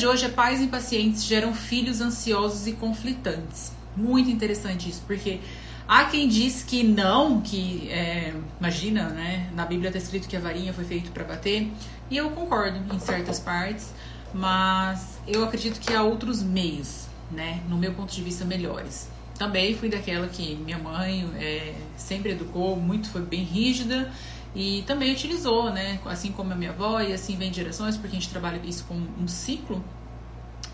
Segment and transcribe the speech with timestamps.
[0.00, 3.70] de hoje é pais impacientes geram filhos ansiosos e conflitantes.
[3.94, 5.40] Muito interessante isso, porque
[5.86, 9.50] há quem diz que não, que é, imagina, né?
[9.54, 11.70] Na Bíblia está escrito que a varinha foi feita para bater,
[12.10, 13.92] e eu concordo em certas partes,
[14.32, 17.60] mas eu acredito que há outros meios, né?
[17.68, 19.06] No meu ponto de vista, melhores.
[19.38, 24.10] Também fui daquela que minha mãe é, sempre educou, muito foi bem rígida
[24.54, 26.00] e também utilizou, né?
[26.04, 28.94] Assim como a minha avó, e assim vem gerações, porque a gente trabalha isso com
[28.94, 29.84] um ciclo.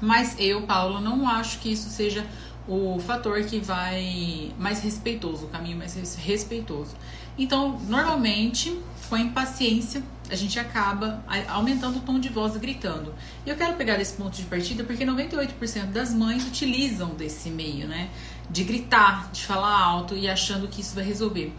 [0.01, 2.27] Mas eu, Paula, não acho que isso seja
[2.69, 6.95] o fator que vai mais respeitoso, o caminho mais respeitoso.
[7.39, 8.79] Então, normalmente,
[9.09, 13.15] com a impaciência, a gente acaba aumentando o tom de voz gritando.
[13.45, 17.87] E eu quero pegar desse ponto de partida porque 98% das mães utilizam desse meio,
[17.87, 18.09] né?
[18.51, 21.53] De gritar, de falar alto e achando que isso vai resolver.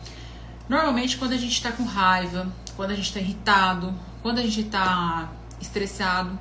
[0.69, 4.61] Normalmente, quando a gente está com raiva, quando a gente está irritado, quando a gente
[4.61, 5.31] está
[5.61, 6.37] estressado,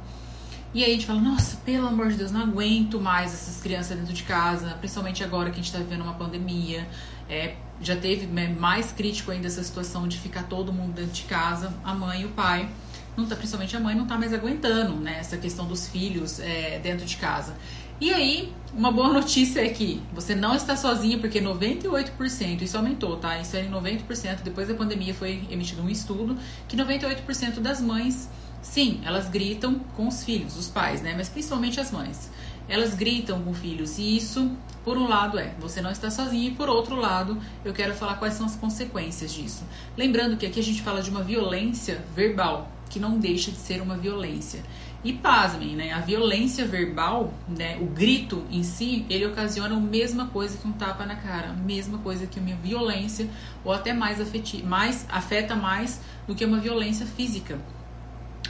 [0.74, 3.96] e aí a gente fala, nossa, pelo amor de Deus, não aguento mais essas crianças
[3.96, 6.86] dentro de casa, principalmente agora que a gente está vivendo uma pandemia.
[7.30, 11.22] É, já teve né, mais crítico ainda essa situação de ficar todo mundo dentro de
[11.22, 12.68] casa, a mãe e o pai.
[13.16, 15.16] Não tá, principalmente a mãe não tá mais aguentando, né?
[15.18, 17.56] Essa questão dos filhos é, dentro de casa.
[18.00, 23.16] E aí, uma boa notícia é que você não está sozinha, porque 98%, isso aumentou,
[23.16, 23.38] tá?
[23.38, 26.36] Isso é em 90%, depois da pandemia foi emitido um estudo
[26.68, 28.28] que 98% das mães
[28.66, 31.14] Sim, elas gritam com os filhos, os pais, né?
[31.16, 32.30] Mas principalmente as mães.
[32.68, 34.50] Elas gritam com filhos e isso,
[34.84, 38.16] por um lado, é você não está sozinho e por outro lado, eu quero falar
[38.16, 39.64] quais são as consequências disso.
[39.96, 43.80] Lembrando que aqui a gente fala de uma violência verbal, que não deixa de ser
[43.80, 44.64] uma violência.
[45.04, 45.92] E pasmem, né?
[45.92, 47.78] A violência verbal, né?
[47.80, 51.52] O grito em si, ele ocasiona a mesma coisa que um tapa na cara, a
[51.52, 53.28] mesma coisa que uma violência,
[53.64, 57.58] ou até mais, afeti mais afeta mais do que uma violência física.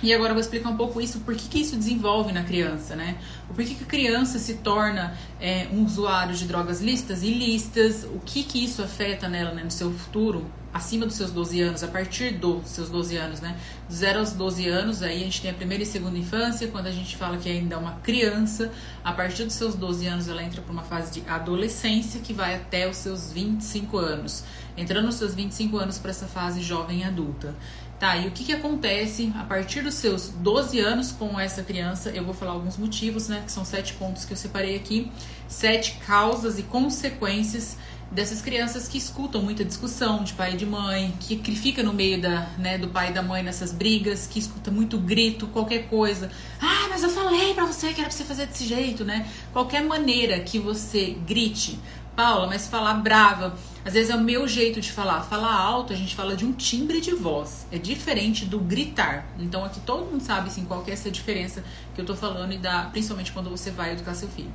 [0.03, 2.95] E agora eu vou explicar um pouco isso, por que, que isso desenvolve na criança,
[2.95, 3.17] né?
[3.49, 8.05] O porquê que a criança se torna é, um usuário de drogas listas e listas,
[8.05, 10.45] o que que isso afeta nela, né, no seu futuro,
[10.77, 13.57] acima dos seus 12 anos, a partir dos seus 12 anos, né?
[13.89, 16.87] Do 0 aos 12 anos, aí a gente tem a primeira e segunda infância, quando
[16.87, 18.71] a gente fala que ainda é uma criança,
[19.03, 22.55] a partir dos seus 12 anos ela entra para uma fase de adolescência que vai
[22.55, 24.45] até os seus 25 anos.
[24.77, 27.55] Entrando nos seus 25 anos para essa fase jovem adulta.
[27.99, 32.11] Tá, e o que, que acontece a partir dos seus 12 anos com essa criança?
[32.11, 33.43] Eu vou falar alguns motivos, né?
[33.47, 35.11] Que são sete pontos que eu separei aqui.
[35.49, 37.79] Sete causas e consequências
[38.11, 41.93] dessas crianças que escutam muita discussão de pai e de mãe, que, que fica no
[41.93, 45.89] meio da, né, do pai e da mãe nessas brigas, que escuta muito grito, qualquer
[45.89, 46.31] coisa.
[46.61, 49.27] Ah, mas eu falei pra você que era pra você fazer desse jeito, né?
[49.53, 51.81] Qualquer maneira que você grite,
[52.17, 53.55] Paula, mas falar brava,
[53.85, 55.21] às vezes é o meu jeito de falar.
[55.21, 57.67] Falar alto, a gente fala de um timbre de voz.
[57.71, 59.27] É diferente do gritar.
[59.39, 61.63] Então aqui todo mundo sabe assim, qual é essa diferença
[61.95, 64.51] que eu tô falando e dá, principalmente quando você vai educar seu filho.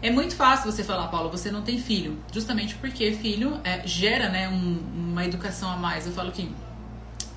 [0.00, 2.16] É muito fácil você falar, Paula, você não tem filho.
[2.32, 4.78] Justamente porque filho é, gera né, um,
[5.10, 6.06] uma educação a mais.
[6.06, 6.48] Eu falo que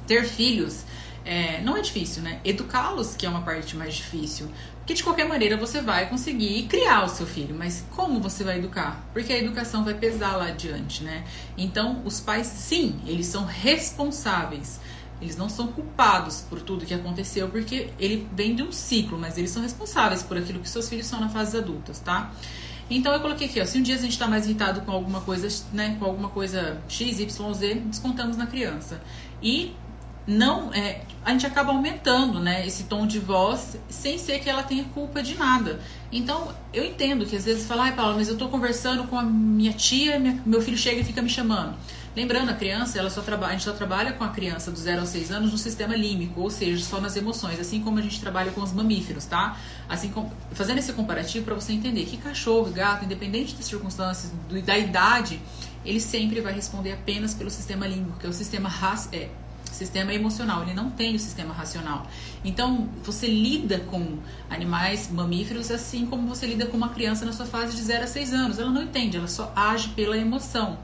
[0.05, 0.85] ter filhos
[1.25, 2.39] é, não é difícil, né?
[2.43, 4.49] Educá-los que é uma parte mais difícil.
[4.79, 8.57] Porque de qualquer maneira você vai conseguir criar o seu filho, mas como você vai
[8.57, 9.01] educar?
[9.13, 11.23] Porque a educação vai pesar lá adiante, né?
[11.57, 14.81] Então, os pais, sim, eles são responsáveis.
[15.21, 19.37] Eles não são culpados por tudo que aconteceu, porque ele vem de um ciclo, mas
[19.37, 22.33] eles são responsáveis por aquilo que seus filhos são na fase adultas, tá?
[22.89, 25.21] Então eu coloquei aqui, ó, se um dia a gente está mais irritado com alguma
[25.21, 29.01] coisa, né, com alguma coisa X, Y, Z, descontamos na criança.
[29.41, 29.73] E
[30.25, 34.63] não é, a gente acaba aumentando né, esse tom de voz sem ser que ela
[34.63, 35.79] tenha culpa de nada.
[36.11, 39.23] Então, eu entendo que às vezes fala, ai Paula, mas eu estou conversando com a
[39.23, 41.75] minha tia, minha, meu filho chega e fica me chamando.
[42.15, 45.09] Lembrando, a criança, ela só a gente só trabalha com a criança dos 0 aos
[45.09, 48.51] 6 anos no sistema límbico, ou seja, só nas emoções, assim como a gente trabalha
[48.51, 49.57] com os mamíferos, tá?
[49.89, 54.61] Assim como, fazendo esse comparativo para você entender que cachorro, gato, independente das circunstâncias, do,
[54.61, 55.41] da idade,
[55.83, 58.71] ele sempre vai responder apenas pelo sistema límbico, que é o sistema
[59.11, 59.29] é,
[59.73, 62.07] sistema emocional, ele não tem o sistema racional.
[62.43, 64.17] Então, você lida com
[64.49, 68.07] animais mamíferos assim como você lida com uma criança na sua fase de 0 a
[68.07, 68.59] 6 anos.
[68.59, 70.77] Ela não entende, ela só age pela emoção.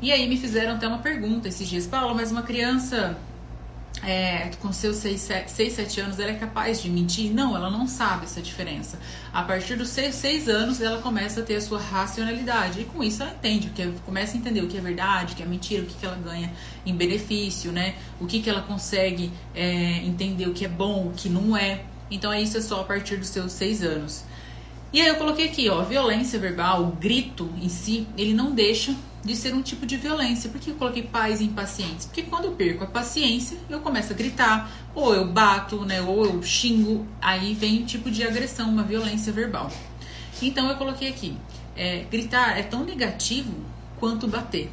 [0.00, 3.18] E aí me fizeram até uma pergunta esses dias, Paula, mas uma criança
[4.02, 7.32] é, com seus 6, 7, anos, ela é capaz de mentir?
[7.32, 8.98] Não, ela não sabe essa diferença.
[9.32, 12.80] A partir dos 6, 6 anos, ela começa a ter a sua racionalidade.
[12.80, 15.32] E com isso ela entende, o que é, começa a entender o que é verdade,
[15.32, 16.52] o que é mentira, o que, que ela ganha
[16.86, 17.96] em benefício, né?
[18.20, 21.82] O que, que ela consegue é, entender o que é bom, o que não é.
[22.10, 24.24] Então, isso é só a partir dos seus 6 anos.
[24.92, 28.94] E aí eu coloquei aqui, ó, violência verbal, o grito em si, ele não deixa
[29.22, 30.48] de ser um tipo de violência.
[30.48, 32.06] Por que eu coloquei pais impacientes?
[32.06, 36.24] Porque quando eu perco a paciência, eu começo a gritar, ou eu bato, né, ou
[36.24, 39.70] eu xingo, aí vem um tipo de agressão, uma violência verbal.
[40.40, 41.36] Então eu coloquei aqui,
[41.76, 43.52] é, gritar é tão negativo
[44.00, 44.70] quanto bater.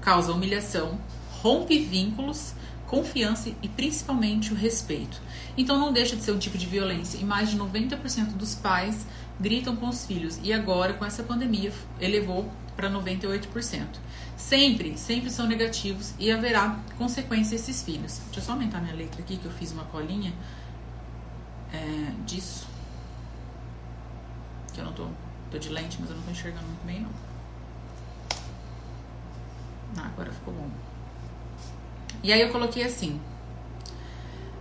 [0.00, 0.98] Causa humilhação,
[1.42, 2.54] rompe vínculos,
[2.90, 5.22] confiança e principalmente o respeito.
[5.56, 7.18] Então não deixa de ser um tipo de violência.
[7.18, 9.06] E mais de 90% dos pais
[9.38, 10.40] gritam com os filhos.
[10.42, 13.86] E agora, com essa pandemia, elevou para 98%.
[14.36, 18.18] Sempre, sempre são negativos e haverá consequência a esses filhos.
[18.24, 20.32] Deixa eu só aumentar minha letra aqui, que eu fiz uma colinha
[21.72, 22.66] é, disso.
[24.74, 25.06] Que eu não tô,
[25.48, 27.10] tô de lente, mas eu não tô enxergando muito bem, não.
[29.96, 30.89] Ah, agora ficou bom.
[32.22, 33.20] E aí eu coloquei assim: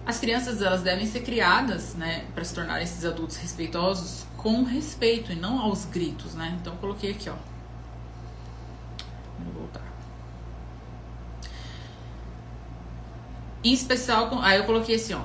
[0.05, 5.31] as crianças elas devem ser criadas, né, para se tornarem esses adultos respeitosos com respeito
[5.31, 6.57] e não aos gritos, né?
[6.59, 7.35] Então eu coloquei aqui, ó.
[9.43, 9.83] Vou voltar.
[13.63, 15.21] Em especial, aí eu coloquei assim, ó.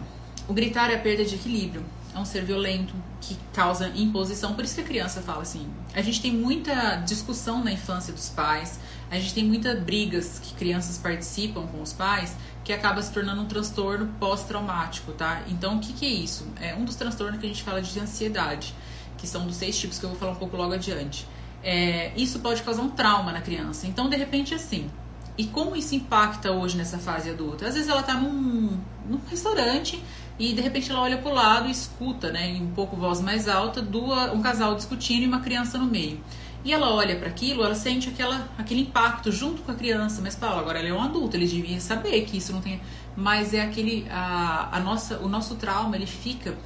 [0.49, 1.85] O gritar é a perda de equilíbrio.
[2.15, 4.55] É um ser violento que causa imposição.
[4.55, 5.69] Por isso que a criança fala assim.
[5.95, 8.79] A gente tem muita discussão na infância dos pais
[9.15, 13.43] a gente tem muitas brigas que crianças participam com os pais que acaba se tornando
[13.43, 15.43] um transtorno pós-traumático, tá?
[15.49, 16.47] Então, o que, que é isso?
[16.61, 18.75] É um dos transtornos que a gente fala de ansiedade,
[19.17, 21.29] que são dos seis tipos que eu vou falar um pouco logo adiante.
[21.63, 23.87] É, isso pode causar um trauma na criança.
[23.87, 24.91] Então, de repente, assim.
[25.37, 27.67] E como isso impacta hoje nessa fase adulta?
[27.67, 28.79] Às vezes ela tá num,
[29.09, 30.03] num restaurante
[30.39, 33.21] e de repente ela olha para o lado e escuta, né, em um pouco voz
[33.21, 36.21] mais alta, duas, um casal discutindo e uma criança no meio.
[36.65, 40.35] E ela olha para aquilo, ela sente aquela, aquele impacto junto com a criança, mas
[40.35, 42.81] fala, agora ele é um adulto, ele devia saber que isso não tem.
[43.15, 44.07] Mas é aquele.
[44.11, 46.57] A, a nossa, o nosso trauma, ele fica.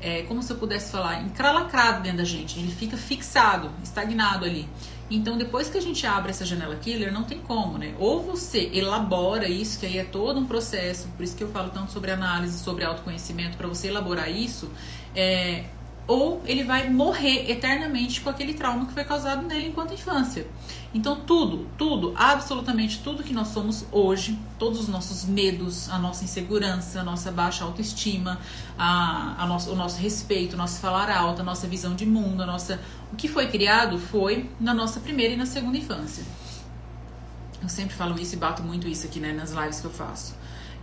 [0.00, 4.68] É, como se eu pudesse falar, encralacrado dentro da gente, ele fica fixado, estagnado ali.
[5.08, 7.94] Então, depois que a gente abre essa janela killer, não tem como, né?
[8.00, 11.70] Ou você elabora isso, que aí é todo um processo, por isso que eu falo
[11.70, 14.72] tanto sobre análise, sobre autoconhecimento, para você elaborar isso,
[15.14, 15.66] é,
[16.06, 20.46] ou ele vai morrer eternamente com aquele trauma que foi causado nele enquanto infância.
[20.94, 26.24] Então, tudo, tudo, absolutamente tudo que nós somos hoje, todos os nossos medos, a nossa
[26.24, 28.38] insegurança, a nossa baixa autoestima,
[28.76, 32.42] a, a nosso, o nosso respeito, o nosso falar alto, a nossa visão de mundo,
[32.42, 32.80] a nossa,
[33.12, 36.24] o que foi criado foi na nossa primeira e na segunda infância.
[37.62, 40.34] Eu sempre falo isso e bato muito isso aqui né, nas lives que eu faço.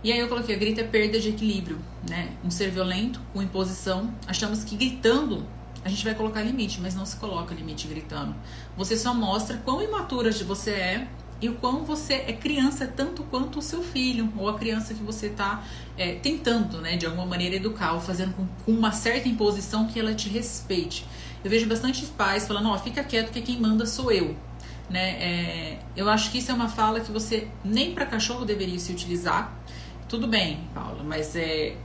[0.02, 2.32] E aí eu coloquei, grita é perda de equilíbrio, né?
[2.44, 4.14] Um ser violento, com imposição.
[4.26, 5.46] Achamos que gritando
[5.84, 8.34] a gente vai colocar limite, mas não se coloca limite gritando.
[8.76, 11.08] Você só mostra quão imatura você é
[11.40, 15.02] e o quão você é criança tanto quanto o seu filho ou a criança que
[15.02, 15.64] você está
[15.96, 19.98] é, tentando, né, de alguma maneira educar ou fazendo com, com, uma certa imposição que
[19.98, 21.06] ela te respeite.
[21.42, 24.36] Eu vejo bastante pais falando, ó, oh, fica quieto que quem manda sou eu.
[24.90, 25.10] Né?
[25.12, 28.92] É, eu acho que isso é uma fala que você nem para cachorro deveria se
[28.92, 29.56] utilizar,
[30.10, 31.76] tudo bem, Paula, mas é.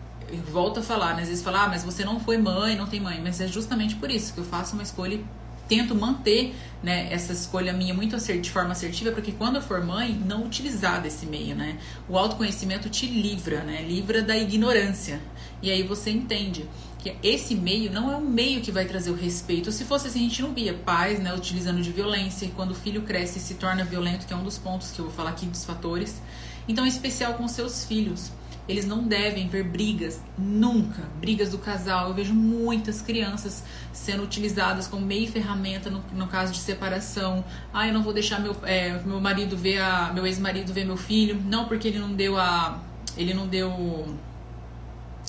[0.51, 1.22] Volto a falar, né?
[1.22, 3.22] Às vezes falar, ah, mas você não foi mãe, não tem mãe.
[3.24, 5.25] Mas é justamente por isso que eu faço uma escolha e
[5.68, 10.19] tento manter né, essa escolha minha muito de forma assertiva, porque quando eu for mãe,
[10.25, 11.77] não utilizar desse meio, né?
[12.10, 13.83] O autoconhecimento te livra, né?
[13.83, 15.21] Livra da ignorância.
[15.62, 16.68] E aí você entende
[16.98, 19.71] que esse meio não é um meio que vai trazer o respeito.
[19.71, 22.75] Se fosse assim, a gente não via pais né, utilizando de violência, e quando o
[22.75, 25.30] filho cresce e se torna violento, que é um dos pontos que eu vou falar
[25.30, 26.19] aqui dos fatores.
[26.68, 28.32] Então, em especial com seus filhos.
[28.68, 31.04] Eles não devem ver brigas, nunca.
[31.20, 32.10] Brigas do casal.
[32.10, 33.64] Eu vejo muitas crianças
[33.94, 37.45] sendo utilizadas como meio ferramenta no, no caso de separação.
[37.72, 40.12] Ah, eu não vou deixar meu, é, meu marido ver a.
[40.12, 41.40] meu ex-marido ver meu filho.
[41.45, 42.81] Não, porque ele não deu a.
[43.16, 44.18] Ele não deu.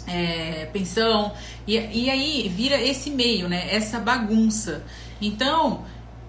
[0.07, 1.35] É, pensão.
[1.67, 3.69] E, e aí vira esse meio, né?
[3.71, 4.83] Essa bagunça.
[5.21, 5.85] Então,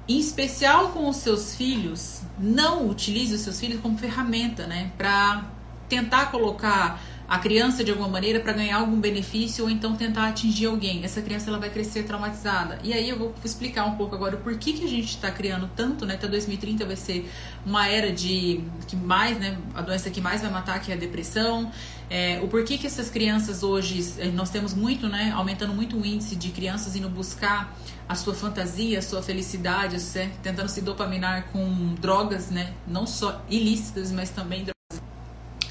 [0.08, 4.92] em especial com os seus filhos, não utilize os seus filhos como ferramenta, né?
[4.98, 5.46] Para
[5.90, 10.68] tentar colocar a criança de alguma maneira para ganhar algum benefício ou então tentar atingir
[10.68, 11.04] alguém.
[11.04, 12.80] Essa criança ela vai crescer traumatizada.
[12.84, 15.70] E aí eu vou explicar um pouco agora o porquê que a gente está criando
[15.76, 16.14] tanto, né?
[16.14, 17.30] Até 2030 vai ser
[17.66, 19.58] uma era de que mais, né?
[19.76, 21.70] A doença que mais vai matar que é a depressão.
[22.10, 25.34] É, o porquê que essas crianças hoje eh, nós temos muito, né?
[25.36, 27.76] Aumentando muito o índice de crianças indo buscar
[28.08, 29.98] a sua fantasia, a sua felicidade,
[30.42, 32.74] tentando se dopaminar com drogas, né?
[32.88, 34.77] Não só ilícitas, mas também drogas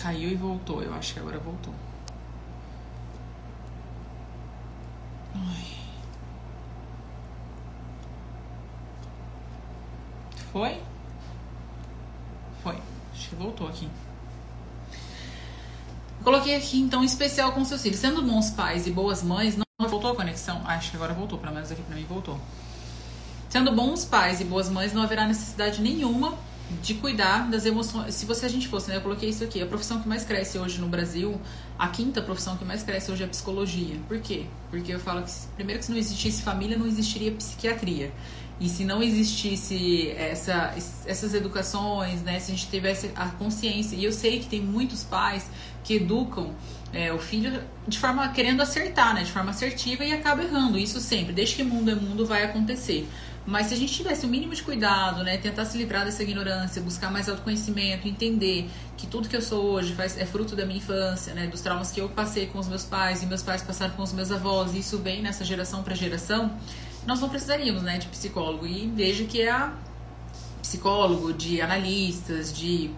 [0.06, 0.80] Caiu e voltou.
[0.84, 1.74] Eu acho que agora voltou.
[10.52, 10.80] Foi?
[12.62, 12.78] Foi.
[13.12, 13.90] Acho que voltou aqui.
[16.22, 17.98] Coloquei aqui, então, especial com seus filhos.
[17.98, 20.62] Sendo bons pais e boas mães, não Voltou a conexão?
[20.64, 22.40] Acho que agora voltou, pelo menos aqui pra mim voltou.
[23.48, 26.38] Sendo bons pais e boas mães, não haverá necessidade nenhuma
[26.82, 28.14] de cuidar das emoções.
[28.14, 30.58] Se você a gente fosse, né, eu coloquei isso aqui, a profissão que mais cresce
[30.58, 31.40] hoje no Brasil,
[31.78, 33.96] a quinta profissão que mais cresce hoje é a psicologia.
[34.08, 34.46] Por quê?
[34.70, 38.12] Porque eu falo que primeiro que se não existisse família, não existiria psiquiatria.
[38.58, 44.04] E se não existisse essa, essas educações, né, se a gente tivesse a consciência, e
[44.04, 45.46] eu sei que tem muitos pais
[45.84, 46.54] que educam
[46.92, 50.78] é, o filho de forma querendo acertar, né, de forma assertiva e acaba errando.
[50.78, 53.06] Isso sempre, desde que mundo é mundo, vai acontecer.
[53.46, 56.82] Mas se a gente tivesse o mínimo de cuidado, né, tentar se livrar dessa ignorância,
[56.82, 60.78] buscar mais autoconhecimento, entender que tudo que eu sou hoje faz, é fruto da minha
[60.78, 63.94] infância, né, dos traumas que eu passei com os meus pais e meus pais passaram
[63.94, 66.52] com os meus avós, e isso vem nessa geração para geração,
[67.06, 68.66] nós não precisaríamos, né, de psicólogo.
[68.66, 69.70] E veja que é
[70.60, 72.90] psicólogo, de analistas, de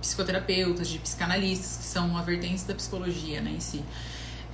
[0.00, 3.82] psicoterapeutas, de psicanalistas, que são a vertente da psicologia, né, em si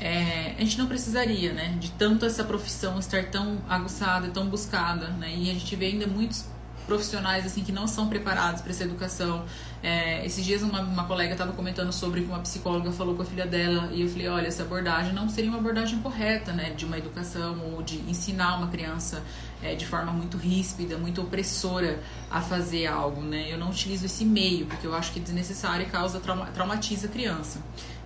[0.00, 5.08] é, a gente não precisaria, né, de tanto essa profissão estar tão aguçada, tão buscada,
[5.08, 6.46] né, e a gente vê ainda muitos
[6.86, 9.44] profissionais assim que não são preparados para essa educação.
[9.80, 13.24] É, esses dias uma, uma colega estava comentando sobre que uma psicóloga falou com a
[13.24, 16.84] filha dela e eu falei, olha, essa abordagem não seria uma abordagem correta, né, de
[16.84, 19.22] uma educação ou de ensinar uma criança
[19.62, 23.52] é, de forma muito ríspida, muito opressora a fazer algo, né?
[23.52, 27.06] Eu não utilizo esse meio porque eu acho que é desnecessário e causa trauma, traumatiza
[27.06, 27.60] a criança.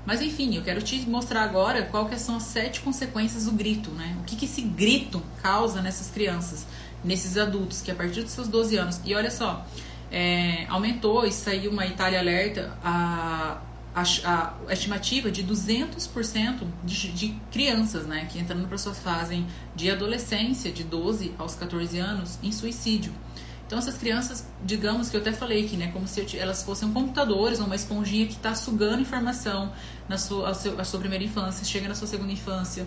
[0.07, 4.17] Mas enfim, eu quero te mostrar agora que são as sete consequências do grito, né?
[4.21, 6.67] O que, que esse grito causa nessas crianças,
[7.03, 9.01] nesses adultos, que a partir dos seus 12 anos.
[9.05, 9.67] E olha só,
[10.11, 13.63] é, aumentou e saiu uma Itália Alerta a,
[13.95, 18.29] a, a estimativa de 200% de, de crianças, né?
[18.31, 19.45] Que entrando para sua fase
[19.75, 23.13] de adolescência, de 12 aos 14 anos, em suicídio.
[23.67, 27.61] Então essas crianças, digamos que eu até falei aqui, né, como se elas fossem computadores
[27.61, 29.73] ou uma esponjinha que está sugando informação
[30.09, 32.87] na sua, a, a sua primeira infância, chega na sua segunda infância.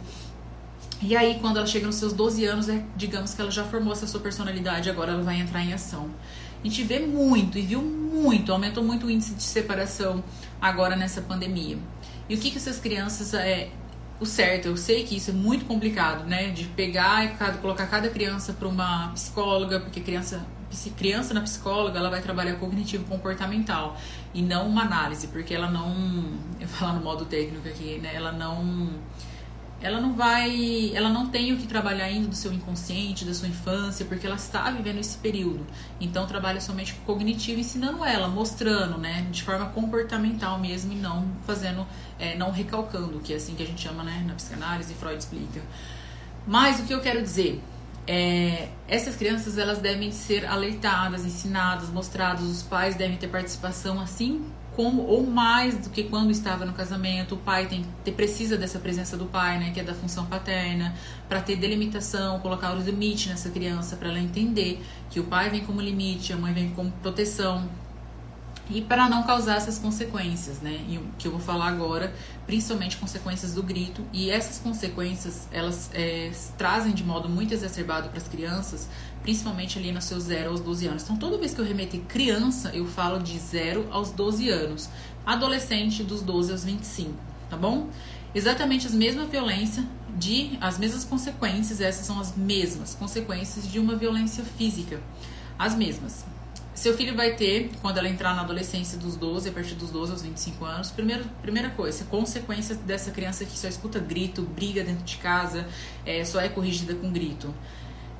[1.01, 3.93] E aí, quando ela chega nos seus 12 anos, é, digamos que ela já formou
[3.93, 6.09] essa sua personalidade, agora ela vai entrar em ação.
[6.63, 10.23] A gente vê muito e viu muito, aumentou muito o índice de separação
[10.59, 11.77] agora nessa pandemia.
[12.27, 13.69] E o que, que essas crianças é,
[14.19, 14.67] o certo.
[14.67, 16.49] Eu sei que isso é muito complicado, né?
[16.49, 20.45] De pegar e colocar cada criança para uma psicóloga, porque criança
[20.95, 23.97] criança na psicóloga, ela vai trabalhar cognitivo comportamental
[24.33, 25.93] e não uma análise, porque ela não,
[26.59, 28.89] eu falar no modo técnico aqui, né, ela não
[29.79, 33.47] ela não vai, ela não tem o que trabalhar ainda do seu inconsciente, da sua
[33.47, 35.65] infância, porque ela está vivendo esse período.
[36.01, 41.27] Então trabalha somente com cognitivo, ensinando ela, mostrando, né, de forma comportamental mesmo e não
[41.45, 41.85] fazendo,
[42.17, 45.61] é, não recalcando, que é assim que a gente chama, né, na psicanálise, Freud explica.
[46.47, 47.61] Mas o que eu quero dizer,
[48.07, 54.45] é, essas crianças elas devem ser alertadas, ensinadas, mostradas, os pais devem ter participação assim
[54.77, 57.33] como ou mais do que quando estava no casamento.
[57.33, 60.93] O pai tem ter, precisa dessa presença do pai, né, que é da função paterna,
[61.27, 65.65] para ter delimitação, colocar o limite nessa criança para ela entender que o pai vem
[65.65, 67.67] como limite, a mãe vem como proteção,
[68.69, 70.79] e para não causar essas consequências, né?
[70.87, 72.13] E que eu vou falar agora,
[72.45, 74.03] principalmente consequências do grito.
[74.11, 78.89] E essas consequências, elas é, trazem de modo muito exacerbado para as crianças,
[79.21, 81.03] principalmente ali nos seus 0 aos 12 anos.
[81.03, 84.89] Então, toda vez que eu remeter criança, eu falo de 0 aos 12 anos.
[85.25, 87.13] Adolescente, dos 12 aos 25,
[87.49, 87.89] tá bom?
[88.35, 89.83] Exatamente as mesmas violência
[90.17, 95.01] de as mesmas consequências, essas são as mesmas consequências de uma violência física.
[95.57, 96.25] As mesmas.
[96.77, 100.11] Seu filho vai ter, quando ela entrar na adolescência dos 12, a partir dos 12
[100.11, 105.03] aos 25 anos, primeiro, primeira coisa, consequência dessa criança que só escuta grito, briga dentro
[105.03, 105.67] de casa,
[106.05, 107.51] é, só é corrigida com grito.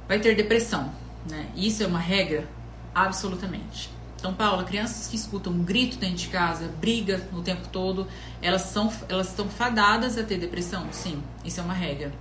[0.07, 0.91] Vai ter depressão,
[1.29, 1.51] né?
[1.55, 2.49] Isso é uma regra?
[2.95, 3.91] Absolutamente.
[4.15, 8.07] Então, Paula, crianças que escutam grito dentro de casa, briga o tempo todo,
[8.41, 10.87] elas, são, elas estão fadadas a ter depressão?
[10.91, 12.11] Sim, isso é uma regra.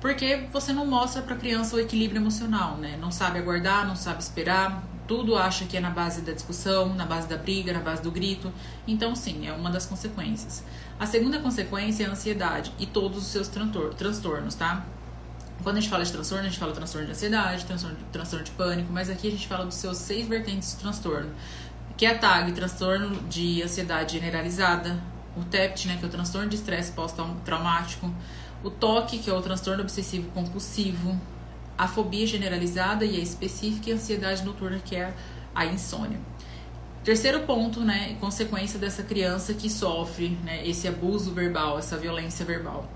[0.00, 2.98] Porque você não mostra para a criança o equilíbrio emocional, né?
[3.00, 7.04] Não sabe aguardar, não sabe esperar, tudo acha que é na base da discussão, na
[7.04, 8.52] base da briga, na base do grito.
[8.86, 10.64] Então, sim, é uma das consequências.
[10.98, 14.84] A segunda consequência é a ansiedade e todos os seus transtornos, tá?
[15.62, 18.04] Quando a gente fala de transtorno, a gente fala de transtorno de ansiedade, transtorno de,
[18.04, 21.30] transtorno de pânico, mas aqui a gente fala dos seus seis vertentes de transtorno,
[21.96, 25.00] que é a TAG, transtorno de ansiedade generalizada,
[25.36, 28.12] o TEPT, né, que é o transtorno de estresse pós-traumático,
[28.62, 31.20] o TOC, que é o transtorno obsessivo compulsivo,
[31.76, 35.14] a fobia generalizada e a específica e a ansiedade noturna, que é
[35.54, 36.18] a insônia.
[37.04, 42.90] Terceiro ponto, né, consequência dessa criança que sofre né, esse abuso verbal, essa violência verbal,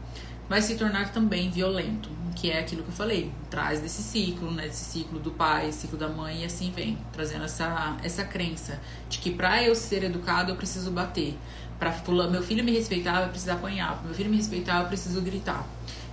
[0.49, 4.63] vai se tornar também violento, que é aquilo que eu falei, traz desse ciclo, né,
[4.63, 8.81] desse ciclo do pai, ciclo da mãe e assim vem, trazendo essa, essa crença
[9.11, 11.37] de que para eu ser educado eu preciso bater,
[11.79, 11.95] para
[12.31, 15.67] meu filho me respeitar eu preciso apanhar, para meu filho me respeitar eu preciso gritar.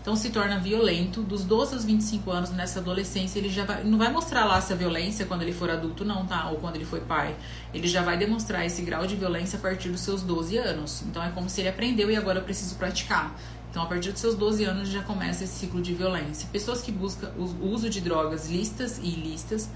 [0.05, 1.23] Então se torna violento.
[1.23, 4.75] Dos 12 aos 25 anos, nessa adolescência, ele já vai, não vai mostrar lá essa
[4.75, 6.47] violência quando ele for adulto, não, tá?
[6.51, 7.35] Ou quando ele for pai.
[7.73, 11.01] Ele já vai demonstrar esse grau de violência a partir dos seus 12 anos.
[11.07, 13.35] Então é como se ele aprendeu e agora eu preciso praticar.
[13.71, 16.47] Então, a partir dos seus 12 anos já começa esse ciclo de violência.
[16.51, 19.71] Pessoas que buscam o uso de drogas listas e ilícitas.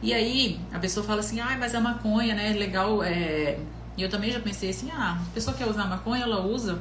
[0.00, 2.54] E aí, a pessoa fala assim: ah, mas a maconha, né?
[2.54, 3.02] Legal.
[3.02, 3.58] É...
[3.98, 6.80] E eu também já pensei assim: ah, a pessoa quer usar maconha, ela usa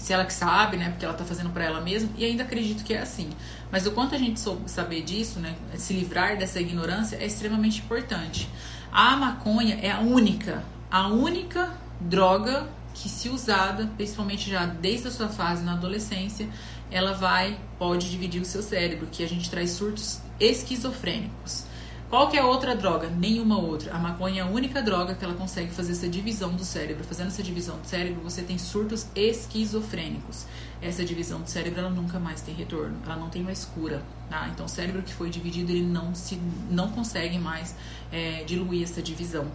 [0.00, 0.88] se ela que sabe, né?
[0.88, 3.28] Porque ela tá fazendo para ela mesma, e ainda acredito que é assim.
[3.70, 5.54] Mas o quanto a gente soube saber disso, né?
[5.74, 8.48] Se livrar dessa ignorância é extremamente importante.
[8.90, 15.10] A maconha é a única, a única droga que se usada, principalmente já desde a
[15.10, 16.48] sua fase na adolescência,
[16.90, 21.64] ela vai pode dividir o seu cérebro, que a gente traz surtos esquizofrênicos.
[22.10, 23.08] Qual que é a outra droga?
[23.08, 23.94] Nenhuma outra.
[23.94, 27.04] A maconha é a única droga que ela consegue fazer essa divisão do cérebro.
[27.04, 30.44] Fazendo essa divisão do cérebro, você tem surtos esquizofrênicos.
[30.82, 32.98] Essa divisão do cérebro, ela nunca mais tem retorno.
[33.06, 34.02] Ela não tem mais cura.
[34.28, 34.48] Tá?
[34.52, 36.34] Então, o cérebro que foi dividido, ele não, se,
[36.68, 37.76] não consegue mais
[38.10, 39.46] é, diluir essa divisão.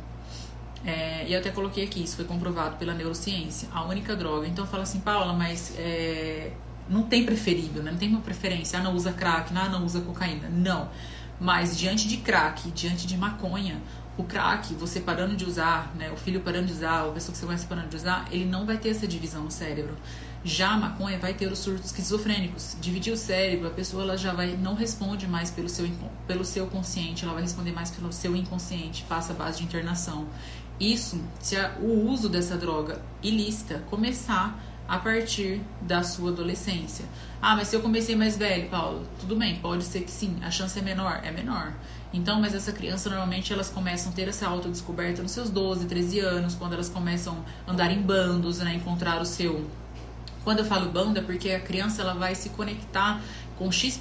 [0.86, 4.48] É, e eu até coloquei aqui, isso foi comprovado pela neurociência, a única droga.
[4.48, 6.52] Então fala assim, Paula, mas é,
[6.88, 7.92] não tem preferível, né?
[7.92, 8.80] não tem uma preferência.
[8.80, 10.48] Ah, não usa crack, ah, não usa cocaína.
[10.50, 10.90] Não.
[11.40, 13.82] Mas diante de crack, diante de maconha,
[14.18, 17.38] o crack, você parando de usar, né, o filho parando de usar, a pessoa que
[17.38, 19.96] você conhece parando de usar, ele não vai ter essa divisão no cérebro.
[20.44, 22.78] Já a maconha vai ter os surtos esquizofrênicos.
[22.80, 25.90] Dividir o cérebro, a pessoa ela já vai não responde mais pelo seu,
[26.28, 30.28] pelo seu consciente, ela vai responder mais pelo seu inconsciente, passa a base de internação.
[30.80, 37.06] Isso se a, o uso dessa droga ilícita começar a partir da sua adolescência.
[37.42, 40.52] Ah, mas se eu comecei mais velho, Paulo, tudo bem, pode ser que sim, a
[40.52, 41.74] chance é menor, é menor.
[42.14, 46.20] Então, mas essa criança normalmente elas começam a ter essa autodescoberta nos seus 12, 13
[46.20, 47.38] anos, quando elas começam
[47.68, 49.66] a andar em bandos, né, encontrar o seu
[50.46, 53.20] quando eu falo banda, é porque a criança ela vai se conectar
[53.58, 54.00] com X,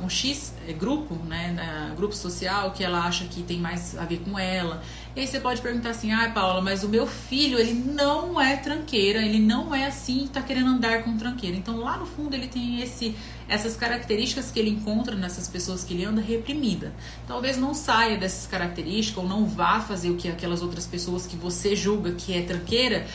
[0.00, 4.20] com X é, grupo, né, grupo social, que ela acha que tem mais a ver
[4.20, 4.82] com ela.
[5.14, 8.56] E aí você pode perguntar assim, ah, Paula, mas o meu filho, ele não é
[8.56, 11.54] tranqueira, ele não é assim, tá querendo andar com tranqueira.
[11.54, 13.14] Então lá no fundo ele tem esse,
[13.46, 16.94] essas características que ele encontra nessas pessoas que ele anda reprimida.
[17.26, 21.36] Talvez não saia dessas características ou não vá fazer o que aquelas outras pessoas que
[21.36, 23.06] você julga que é tranqueira,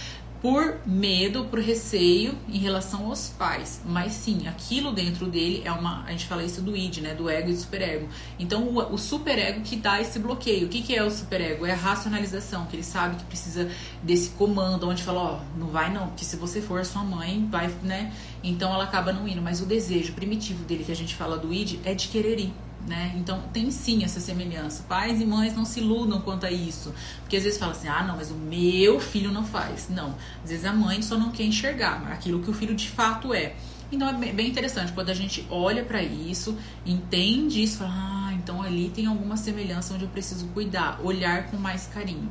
[0.48, 3.82] por medo, por receio em relação aos pais.
[3.84, 6.06] Mas sim, aquilo dentro dele é uma.
[6.06, 7.14] A gente fala isso do id, né?
[7.14, 8.08] Do ego e do superego.
[8.40, 10.68] Então, o, o superego que dá esse bloqueio.
[10.68, 11.66] O que, que é o superego?
[11.66, 13.70] É a racionalização, que ele sabe que precisa
[14.02, 17.46] desse comando, onde fala, ó, oh, não vai não, que se você for sua mãe,
[17.52, 18.14] vai, né?
[18.42, 19.42] Então ela acaba não indo.
[19.42, 22.54] Mas o desejo primitivo dele, que a gente fala do id, é de querer ir
[22.86, 23.14] né?
[23.18, 24.84] Então tem sim essa semelhança.
[24.88, 26.94] Pais e mães não se iludam quanto a isso.
[27.22, 29.88] Porque às vezes fala assim: ah, não, mas o meu filho não faz.
[29.90, 30.16] Não.
[30.44, 33.56] Às vezes a mãe só não quer enxergar aquilo que o filho de fato é.
[33.92, 38.62] Então é bem interessante quando a gente olha para isso, entende isso, fala: ah, então
[38.62, 42.30] ali tem alguma semelhança onde eu preciso cuidar, olhar com mais carinho.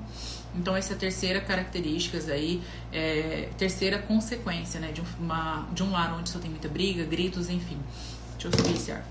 [0.54, 5.90] Então essa é a terceira característica aí, é, terceira consequência, né, de, uma, de um
[5.90, 7.78] lar onde só tem muita briga, gritos, enfim.
[8.32, 9.04] Deixa eu subir esse ar.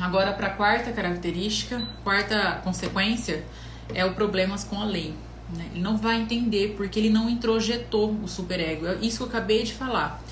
[0.00, 3.44] Agora, para a quarta característica, quarta consequência,
[3.92, 5.14] é o problemas com a lei.
[5.56, 5.66] Né?
[5.72, 8.86] Ele não vai entender porque ele não introjetou o superego.
[8.86, 10.22] É isso que eu acabei de falar.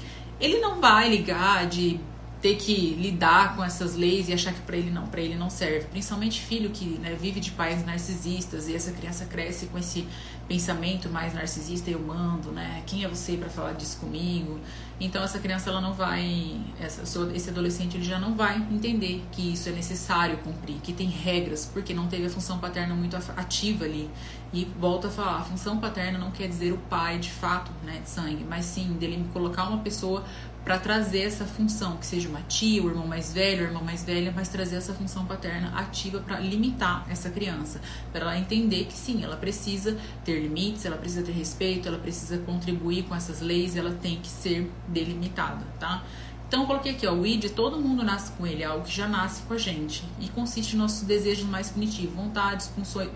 [0.40, 2.00] Ele não vai ligar de
[2.40, 5.48] ter que lidar com essas leis e achar que para ele não, para ele não
[5.48, 5.86] serve.
[5.86, 10.04] Principalmente filho que né, vive de pais narcisistas e essa criança cresce com esse
[10.48, 12.82] pensamento mais narcisista eu mando, né?
[12.86, 14.58] Quem é você para falar disso comigo?
[15.00, 17.02] Então essa criança ela não vai, essa,
[17.34, 21.68] esse adolescente ele já não vai entender que isso é necessário cumprir, que tem regras,
[21.72, 24.08] porque não teve a função paterna muito ativa ali.
[24.52, 28.00] E volta a falar, a função paterna não quer dizer o pai de fato, né,
[28.02, 30.24] de sangue, mas sim dele colocar uma pessoa
[30.64, 34.04] para trazer essa função, que seja uma tia, o irmão mais velho, a irmã mais
[34.04, 37.80] velha, mas trazer essa função paterna ativa para limitar essa criança,
[38.12, 42.38] para ela entender que sim, ela precisa ter limites, ela precisa ter respeito, ela precisa
[42.38, 46.04] contribuir com essas leis, ela tem que ser delimitada, tá?
[46.46, 48.94] Então eu coloquei aqui, ó, o id, todo mundo nasce com ele, é algo que
[48.94, 52.70] já nasce com a gente e consiste em nossos desejos mais primitivos, vontades,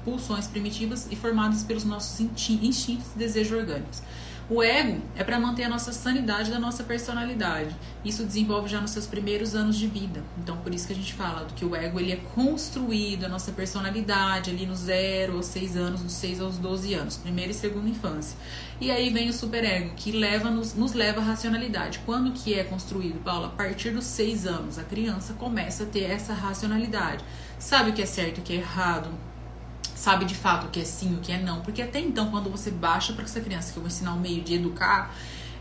[0.05, 4.03] pulsões primitivas e formadas pelos nossos instintos e desejos orgânicos.
[4.49, 7.75] O ego é para manter a nossa sanidade da nossa personalidade.
[8.05, 10.23] Isso desenvolve já nos seus primeiros anos de vida.
[10.39, 13.29] Então, por isso que a gente fala do que o ego ele é construído, a
[13.29, 17.55] nossa personalidade ali no 0 aos 6 anos, dos 6 aos 12 anos, primeira e
[17.55, 18.39] segunda infância.
[18.81, 21.99] E aí vem o superego, que leva nos, nos leva à racionalidade.
[22.07, 23.49] Quando que é construído, Paula?
[23.49, 27.25] A partir dos 6 anos, a criança começa a ter essa racionalidade.
[27.59, 29.09] Sabe o que é certo e o que é errado?
[29.97, 31.63] Sabe de fato o que é sim, o que é não.
[31.63, 34.43] Porque até então, quando você baixa para essa criança, que eu vou ensinar o meio
[34.43, 35.13] de educar,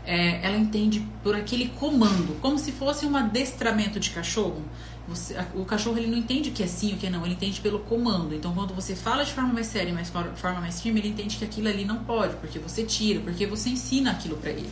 [0.04, 4.62] é, ela entende por aquele comando, como se fosse um adestramento de cachorro.
[5.08, 7.34] Você, o cachorro ele não entende o que é sim o que é não, ele
[7.34, 8.34] entende pelo comando.
[8.34, 11.44] Então, quando você fala de forma mais séria, mais forma mais firme, ele entende que
[11.44, 14.70] aquilo ali não pode, porque você tira, porque você ensina aquilo para ele.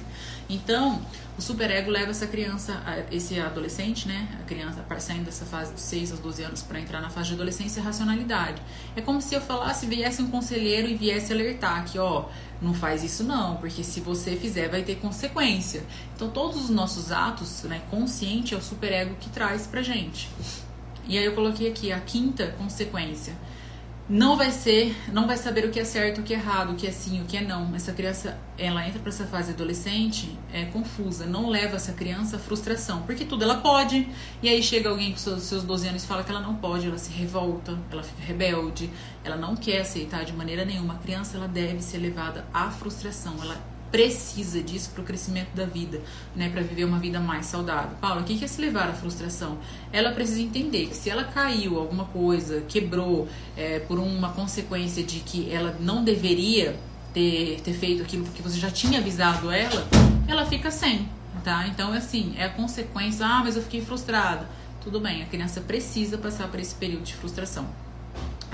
[0.49, 1.01] Então,
[1.39, 2.81] o superego leva essa criança,
[3.11, 7.01] esse adolescente, né, a criança saindo dessa fase dos 6 aos 12 anos para entrar
[7.01, 8.63] na fase de adolescência, a racionalidade.
[8.95, 12.27] É como se eu falasse, viesse um conselheiro e viesse alertar que, ó,
[12.63, 15.83] não faz isso não, porque se você fizer vai ter consequência.
[16.15, 20.29] Então, todos os nossos atos, né, consciente é o superego que traz pra gente.
[21.07, 23.35] E aí eu coloquei aqui a quinta consequência
[24.09, 26.75] não vai ser, não vai saber o que é certo, o que é errado, o
[26.75, 27.75] que é sim, o que é não.
[27.75, 32.39] Essa criança, ela entra para essa fase adolescente, é confusa, não leva essa criança à
[32.39, 34.07] frustração, porque tudo ela pode,
[34.43, 36.87] e aí chega alguém com seus, seus 12 anos e fala que ela não pode,
[36.87, 38.91] ela se revolta, ela fica rebelde,
[39.25, 40.95] ela não quer aceitar de maneira nenhuma.
[40.95, 43.57] A criança, ela deve ser levada à frustração, ela
[43.95, 46.01] precisa disso para o crescimento da vida,
[46.35, 47.97] né, para viver uma vida mais saudável.
[48.01, 49.57] Paula, o que é se levar à frustração?
[49.93, 55.21] Ela precisa entender que se ela caiu alguma coisa, quebrou é, por uma consequência de
[55.21, 56.77] que ela não deveria
[57.13, 59.87] ter, ter feito aquilo porque você já tinha avisado ela,
[60.27, 61.09] ela fica sem,
[61.45, 61.69] tá?
[61.69, 64.49] Então, assim, é a consequência, ah, mas eu fiquei frustrada.
[64.83, 67.84] Tudo bem, a criança precisa passar por esse período de frustração.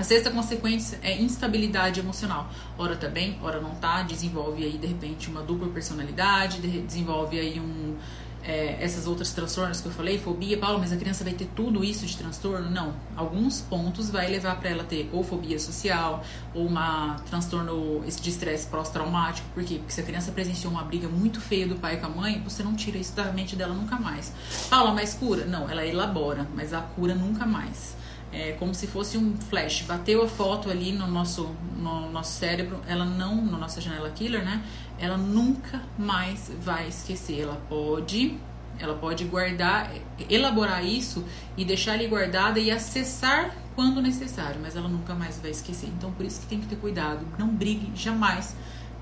[0.01, 2.49] A sexta consequência é instabilidade emocional.
[2.75, 7.59] Ora tá bem, ora não tá, desenvolve aí de repente uma dupla personalidade, desenvolve aí
[7.59, 7.95] um
[8.43, 11.83] é, essas outras transtornos que eu falei, fobia, Paulo, mas a criança vai ter tudo
[11.83, 12.67] isso de transtorno?
[12.67, 12.95] Não.
[13.15, 18.65] Alguns pontos vai levar para ela ter ou fobia social, ou uma transtorno de estresse
[18.65, 19.47] pós-traumático.
[19.53, 19.75] Por quê?
[19.75, 22.63] Porque se a criança presenciou uma briga muito feia do pai com a mãe, você
[22.63, 24.33] não tira isso da mente dela nunca mais.
[24.67, 25.45] Paula, mas cura?
[25.45, 28.00] Não, ela elabora, mas a cura nunca mais
[28.31, 29.81] é como se fosse um flash.
[29.81, 34.43] Bateu a foto ali no nosso, no nosso cérebro, ela não, na nossa janela killer,
[34.43, 34.63] né?
[34.97, 37.41] Ela nunca mais vai esquecer.
[37.41, 38.37] Ela pode,
[38.79, 39.91] ela pode guardar,
[40.29, 41.25] elaborar isso
[41.57, 45.87] e deixar ali guardada e acessar quando necessário, mas ela nunca mais vai esquecer.
[45.87, 47.25] Então, por isso que tem que ter cuidado.
[47.37, 48.55] Não brigue jamais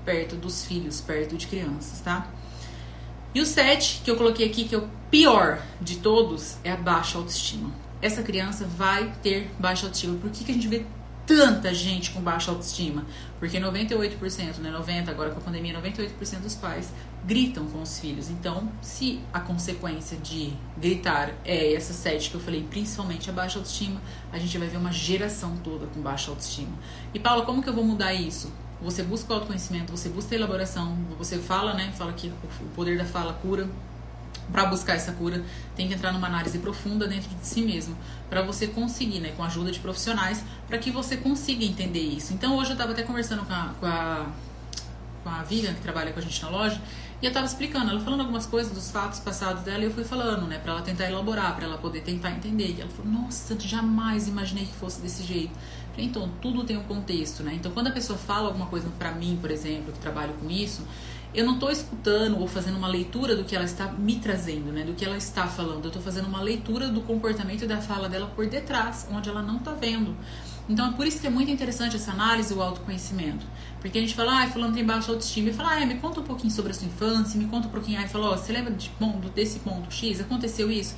[0.04, 2.26] perto dos filhos, perto de crianças, tá?
[3.32, 6.76] E o 7, que eu coloquei aqui, que é o pior de todos, é a
[6.76, 7.70] baixa autoestima
[8.02, 10.16] essa criança vai ter baixa autoestima.
[10.18, 10.84] Por que, que a gente vê
[11.26, 13.04] tanta gente com baixa autoestima?
[13.38, 16.92] Porque 98%, né, 90% agora com a pandemia, 98% dos pais
[17.24, 18.30] gritam com os filhos.
[18.30, 23.58] Então, se a consequência de gritar é essa sete que eu falei, principalmente a baixa
[23.58, 24.00] autoestima,
[24.32, 26.72] a gente vai ver uma geração toda com baixa autoestima.
[27.12, 28.52] E Paula, como que eu vou mudar isso?
[28.82, 31.92] Você busca o autoconhecimento, você busca a elaboração, você fala, né?
[31.98, 33.68] Fala que o poder da fala cura,
[34.50, 35.42] para buscar essa cura,
[35.76, 37.96] tem que entrar numa análise profunda dentro de si mesmo,
[38.28, 42.32] para você conseguir, né, com a ajuda de profissionais, para que você consiga entender isso.
[42.32, 44.26] Então, hoje eu estava até conversando com a, com a,
[45.22, 46.80] com a Vivian, que trabalha com a gente na loja,
[47.22, 50.04] e eu estava explicando, ela falando algumas coisas dos fatos passados dela, e eu fui
[50.04, 52.76] falando, né, para ela tentar elaborar, para ela poder tentar entender.
[52.78, 55.52] E ela falou: "Nossa, jamais imaginei que fosse desse jeito".
[55.98, 57.52] Então, tudo tem um contexto, né?
[57.54, 60.82] Então, quando a pessoa fala alguma coisa para mim, por exemplo, que trabalho com isso,
[61.32, 64.84] eu não estou escutando ou fazendo uma leitura do que ela está me trazendo, né?
[64.84, 65.84] Do que ela está falando.
[65.84, 69.42] Eu estou fazendo uma leitura do comportamento e da fala dela por detrás, onde ela
[69.42, 70.16] não está vendo.
[70.68, 73.44] Então é por isso que é muito interessante essa análise o autoconhecimento.
[73.80, 76.24] Porque a gente fala, ah, falando tem baixa autoestima, e fala, ah, me conta um
[76.24, 78.90] pouquinho sobre a sua infância, me conta um pouquinho, aí falou, oh, você lembra de
[79.34, 80.20] desse ponto X?
[80.20, 80.94] Aconteceu isso?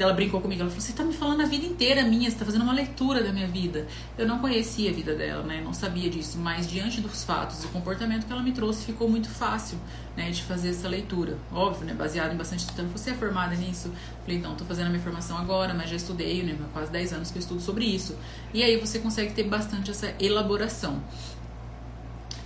[0.00, 2.44] Ela brincou comigo, ela falou, você está me falando a vida inteira minha, você está
[2.44, 3.86] fazendo uma leitura da minha vida.
[4.18, 5.60] Eu não conhecia a vida dela, né?
[5.62, 9.28] Não sabia disso, mas diante dos fatos e comportamento que ela me trouxe, ficou muito
[9.28, 9.78] fácil,
[10.16, 11.38] né, de fazer essa leitura.
[11.52, 12.88] Óbvio, né, baseado em bastante estudo.
[12.90, 13.92] Você é formada nisso?
[14.22, 17.30] Falei, então, estou fazendo a minha formação agora, mas já estudei, né, quase 10 anos
[17.30, 18.16] que eu estudo sobre isso.
[18.52, 21.00] E aí você consegue ter bastante essa elaboração.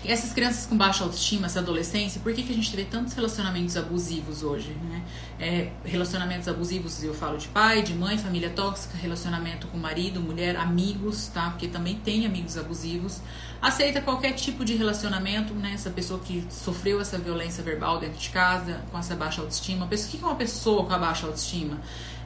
[0.02, 3.76] Essas crianças com baixa autoestima, essa adolescência, por que, que a gente vê tantos relacionamentos
[3.76, 4.70] abusivos hoje?
[4.70, 5.02] Né?
[5.38, 10.56] É, relacionamentos abusivos, eu falo de pai, de mãe, família tóxica, relacionamento com marido, mulher,
[10.56, 11.50] amigos, tá?
[11.50, 13.20] Porque também tem amigos abusivos.
[13.60, 15.72] Aceita qualquer tipo de relacionamento, né?
[15.74, 19.84] Essa pessoa que sofreu essa violência verbal dentro de casa, com essa baixa autoestima.
[19.84, 21.78] O que é uma pessoa com a baixa autoestima?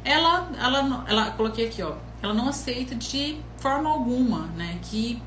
[0.04, 4.78] Ela, ela, ela, coloquei aqui, ó, ela não aceita de forma alguma, né?
[4.82, 5.20] Que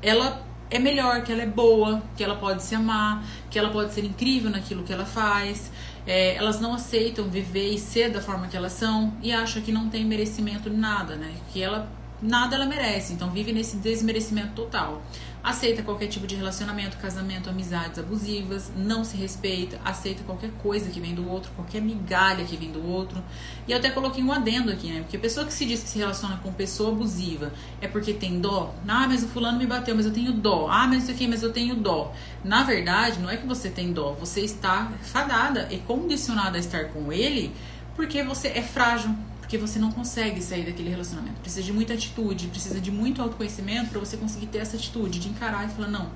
[0.00, 0.43] ela
[0.74, 4.04] é melhor, que ela é boa, que ela pode se amar, que ela pode ser
[4.04, 5.70] incrível naquilo que ela faz.
[6.04, 9.70] É, elas não aceitam viver e ser da forma que elas são e acham que
[9.70, 11.32] não tem merecimento de nada, né?
[11.52, 11.88] Que ela
[12.20, 15.00] nada ela merece, então vive nesse desmerecimento total.
[15.44, 20.98] Aceita qualquer tipo de relacionamento, casamento, amizades abusivas, não se respeita, aceita qualquer coisa que
[20.98, 23.22] vem do outro, qualquer migalha que vem do outro.
[23.68, 25.00] E eu até coloquei um adendo aqui, né?
[25.00, 28.40] Porque a pessoa que se diz que se relaciona com pessoa abusiva é porque tem
[28.40, 28.74] dó.
[28.88, 30.66] Ah, mas o fulano me bateu, mas eu tenho dó.
[30.70, 32.14] Ah, mas isso aqui, mas eu tenho dó.
[32.42, 36.84] Na verdade, não é que você tem dó, você está fadada e condicionada a estar
[36.86, 37.54] com ele
[37.94, 39.14] porque você é frágil,
[39.54, 41.40] porque você não consegue sair daquele relacionamento.
[41.40, 45.28] Precisa de muita atitude, precisa de muito autoconhecimento para você conseguir ter essa atitude de
[45.28, 46.10] encarar e falar: não,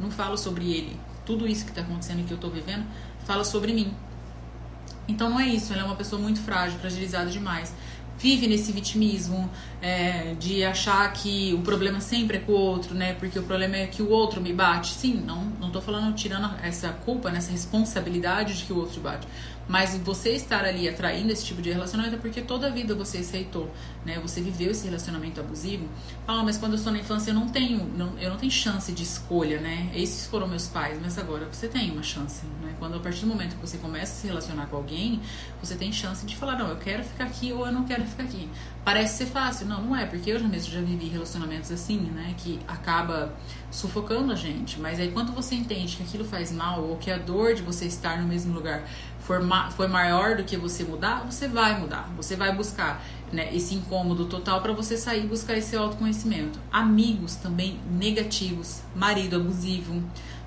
[0.00, 0.98] não falo sobre ele.
[1.24, 2.84] Tudo isso que está acontecendo e que eu estou vivendo
[3.24, 3.94] fala sobre mim.
[5.06, 7.72] Então não é isso, ela é uma pessoa muito frágil, fragilizada demais.
[8.18, 9.48] Vive nesse vitimismo
[9.80, 13.14] é, de achar que o problema sempre é com o outro, né?
[13.14, 14.92] Porque o problema é que o outro me bate.
[14.92, 19.00] Sim, não, não tô falando tirando essa culpa, nessa responsabilidade de que o outro te
[19.00, 19.26] bate.
[19.68, 23.18] Mas você estar ali atraindo esse tipo de relacionamento é porque toda a vida você
[23.18, 23.70] aceitou,
[24.04, 24.18] né?
[24.20, 25.88] Você viveu esse relacionamento abusivo.
[26.26, 28.92] Ah, mas quando eu estou na infância eu não tenho, não, eu não tenho chance
[28.92, 29.90] de escolha, né?
[29.94, 32.74] Esses foram meus pais, mas agora você tem uma chance, né?
[32.78, 35.20] Quando a partir do momento que você começa a se relacionar com alguém,
[35.62, 38.24] você tem chance de falar, não, eu quero ficar aqui ou eu não quero ficar
[38.24, 38.48] aqui.
[38.84, 42.34] Parece ser fácil, não, não é, porque eu já mesmo já vivi relacionamentos assim, né?
[42.36, 43.32] Que acaba
[43.70, 44.80] sufocando a gente.
[44.80, 47.86] Mas aí quando você entende que aquilo faz mal ou que a dor de você
[47.86, 48.84] estar no mesmo lugar
[49.26, 52.10] for, ma foi maior do que você mudar, você vai mudar.
[52.16, 56.58] Você vai buscar né, esse incômodo total para você sair e buscar esse autoconhecimento.
[56.70, 60.02] Amigos também negativos, marido abusivo,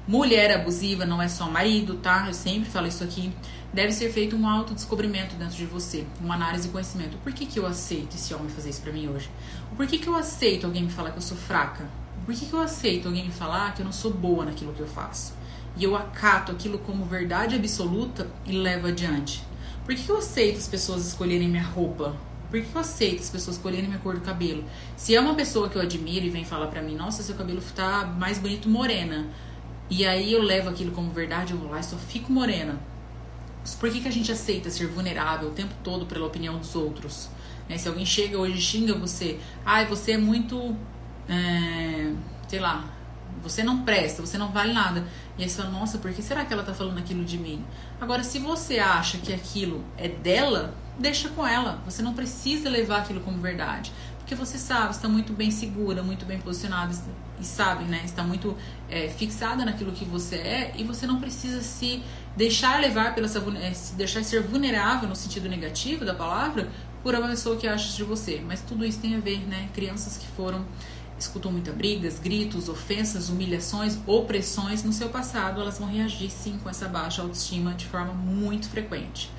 [0.08, 2.26] mulher abusiva, não é só marido, tá?
[2.28, 3.34] Eu sempre falo isso aqui.
[3.74, 7.18] Deve ser feito um autodescobrimento dentro de você, uma análise de conhecimento.
[7.18, 9.30] Por que, que eu aceito esse homem fazer isso para mim hoje?
[9.76, 11.90] Por que, que eu aceito alguém me falar que eu sou fraca?
[12.26, 14.80] Por que, que eu aceito alguém me falar que eu não sou boa naquilo que
[14.80, 15.34] eu faço?
[15.78, 19.44] E eu acato aquilo como verdade absoluta e levo adiante?
[19.86, 22.16] Por que eu aceito as pessoas escolherem minha roupa?
[22.50, 24.64] Por que eu aceito as pessoas escolherem minha cor do cabelo?
[24.96, 27.62] Se é uma pessoa que eu admiro e vem falar pra mim, nossa, seu cabelo
[27.76, 29.28] tá mais bonito morena.
[29.90, 32.80] E aí eu levo aquilo como verdade, eu vou lá e só fico morena.
[33.80, 37.30] Por que, que a gente aceita ser vulnerável o tempo todo pela opinião dos outros?
[37.68, 37.78] Né?
[37.78, 40.76] Se alguém chega hoje e xinga você, ai, você é muito.
[41.28, 42.12] É,
[42.48, 42.95] sei lá,
[43.42, 45.06] você não presta, você não vale nada.
[45.38, 47.64] E aí você fala, nossa, por que será que ela tá falando aquilo de mim?
[48.00, 51.82] Agora, se você acha que aquilo é dela, deixa com ela.
[51.86, 53.92] Você não precisa levar aquilo como verdade.
[54.18, 56.92] Porque você sabe, está muito bem segura, muito bem posicionada
[57.40, 58.02] e sabe, né?
[58.04, 58.58] Está muito
[58.90, 62.02] é, fixada naquilo que você é e você não precisa se
[62.36, 66.70] deixar levar pela essa, é, se deixar ser vulnerável no sentido negativo da palavra
[67.04, 68.42] por uma pessoa que acha de você.
[68.44, 69.70] Mas tudo isso tem a ver, né?
[69.76, 70.66] Crianças que foram
[71.18, 76.70] escutou muitas brigas, gritos, ofensas, humilhações, opressões no seu passado, elas vão reagir sim com
[76.70, 79.30] essa baixa autoestima de forma muito frequente.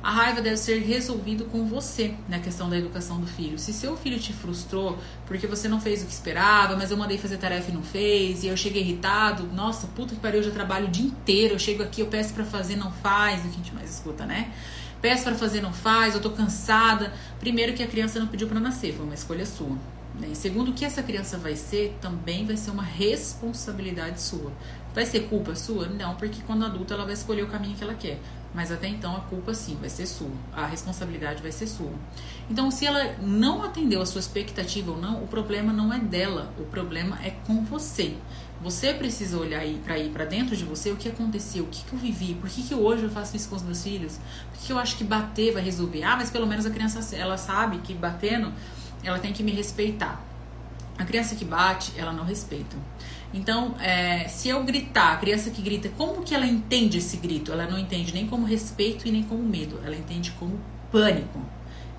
[0.00, 3.58] A raiva deve ser resolvido com você na questão da educação do filho.
[3.58, 7.18] Se seu filho te frustrou porque você não fez o que esperava, mas eu mandei
[7.18, 10.50] fazer tarefa e não fez, e eu cheguei irritado, nossa, puta que pariu, eu já
[10.52, 13.48] trabalho o dia inteiro, eu chego aqui, eu peço para fazer, não faz, o que
[13.48, 14.52] a gente mais escuta, né?
[15.02, 17.12] Peço para fazer, não faz, eu tô cansada.
[17.40, 19.76] Primeiro que a criança não pediu para nascer, foi uma escolha sua.
[20.18, 20.34] Né?
[20.34, 24.52] Segundo, o que essa criança vai ser também vai ser uma responsabilidade sua.
[24.94, 25.86] Vai ser culpa sua?
[25.86, 28.18] Não, porque quando adulta ela vai escolher o caminho que ela quer.
[28.54, 30.30] Mas até então a culpa sim vai ser sua.
[30.52, 31.92] A responsabilidade vai ser sua.
[32.50, 36.52] Então, se ela não atendeu a sua expectativa ou não, o problema não é dela,
[36.58, 38.16] o problema é com você.
[38.60, 41.92] Você precisa olhar para ir para dentro de você o que aconteceu, o que, que
[41.92, 44.18] eu vivi, por que, que hoje eu faço isso com os meus filhos,
[44.50, 46.02] por que eu acho que bater vai resolver.
[46.02, 48.52] Ah, mas pelo menos a criança ela sabe que batendo
[49.02, 50.22] ela tem que me respeitar.
[50.96, 52.76] A criança que bate, ela não respeita.
[53.32, 57.52] Então, é, se eu gritar, a criança que grita, como que ela entende esse grito?
[57.52, 59.80] Ela não entende nem como respeito e nem como medo.
[59.84, 60.58] Ela entende como
[60.90, 61.40] pânico.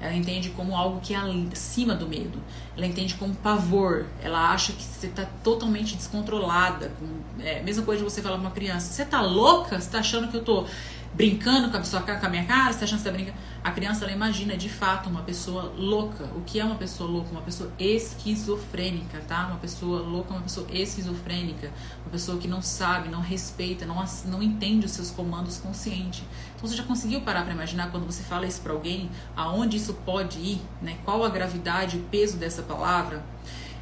[0.01, 1.17] Ela entende como algo que é
[1.51, 2.41] acima do medo.
[2.75, 4.05] Ela entende como pavor.
[4.21, 6.91] Ela acha que você está totalmente descontrolada.
[7.39, 9.79] É, mesma coisa de você falar para uma criança: Você está louca?
[9.79, 10.65] Você está achando que eu estou
[11.13, 12.65] brincando com a, sua, com a minha cara?
[12.65, 13.37] Você está achando que você está brincando?
[13.61, 16.23] A criança ela imagina de fato uma pessoa louca.
[16.35, 17.29] O que é uma pessoa louca?
[17.31, 19.47] Uma pessoa esquizofrênica, tá?
[19.47, 21.71] Uma pessoa louca, uma pessoa esquizofrênica,
[22.03, 26.23] uma pessoa que não sabe, não respeita, não, não entende os seus comandos consciente.
[26.55, 29.93] Então você já conseguiu parar para imaginar quando você fala isso para alguém, aonde isso
[30.05, 30.97] pode ir, né?
[31.03, 33.23] Qual a gravidade, o peso dessa palavra?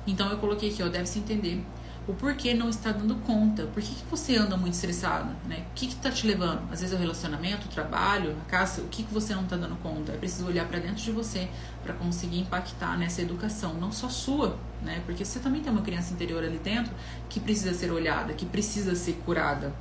[0.08, 1.64] Então eu coloquei aqui, ó, deve se entender
[2.08, 3.64] o porquê não está dando conta.
[3.64, 5.36] Por que, que você anda muito estressado?
[5.46, 5.66] Né?
[5.72, 6.62] O que está te levando?
[6.72, 8.82] Às vezes é o relacionamento, o trabalho, a casa.
[8.82, 10.14] O que, que você não está dando conta?
[10.14, 11.50] É preciso olhar para dentro de você
[11.84, 15.02] para conseguir impactar nessa educação, não só sua, né?
[15.06, 16.94] Porque você também tem uma criança interior ali dentro
[17.28, 19.74] que precisa ser olhada, que precisa ser curada.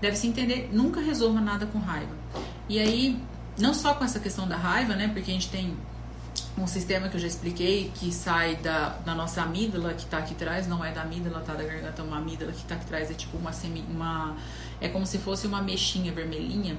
[0.00, 2.14] Deve se entender, nunca resolva nada com raiva.
[2.68, 3.22] E aí,
[3.58, 5.08] não só com essa questão da raiva, né?
[5.08, 5.76] Porque a gente tem
[6.58, 10.34] um sistema que eu já expliquei, que sai da, da nossa amígdala, que está aqui
[10.34, 13.10] atrás, não é da amígdala, tá da garganta, é uma amígdala que está aqui atrás,
[13.10, 14.36] é tipo uma, semi, uma.
[14.80, 16.76] É como se fosse uma mexinha vermelhinha,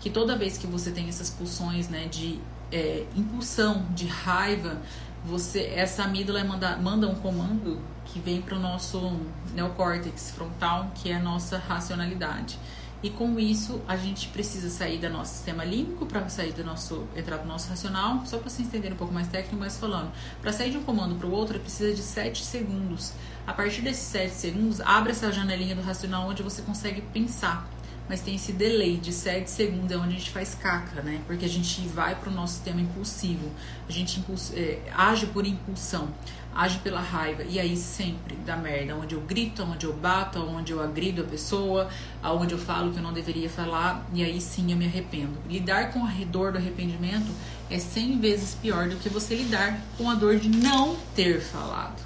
[0.00, 2.40] que toda vez que você tem essas pulsões né, de
[2.72, 4.80] é, impulsão, de raiva,
[5.24, 9.20] você essa amígdala é manda, manda um comando que vem para o nosso
[9.54, 12.58] neocórtex frontal, que é a nossa racionalidade.
[13.02, 17.04] E com isso, a gente precisa sair do nosso sistema límbico para sair do nosso
[17.16, 20.52] entrar no nosso racional, só para vocês entenderem um pouco mais técnico, mas falando, para
[20.52, 23.12] sair de um comando para o outro, precisa de 7 segundos.
[23.44, 27.68] A partir desses 7 segundos, abre essa janelinha do racional onde você consegue pensar.
[28.08, 31.20] Mas tem esse delay de 7 segundos, é onde a gente faz caca, né?
[31.26, 33.50] Porque a gente vai para o nosso sistema impulsivo,
[33.88, 34.22] a gente
[34.54, 36.08] é, age por impulsão
[36.54, 37.42] age pela raiva.
[37.42, 38.96] E aí sempre dá merda.
[38.96, 41.88] Onde eu grito, onde eu bato, onde eu agrido a pessoa,
[42.22, 44.06] aonde eu falo que eu não deveria falar.
[44.12, 45.32] E aí sim eu me arrependo.
[45.48, 47.30] Lidar com a dor do arrependimento
[47.70, 52.00] é 100 vezes pior do que você lidar com a dor de não ter falado.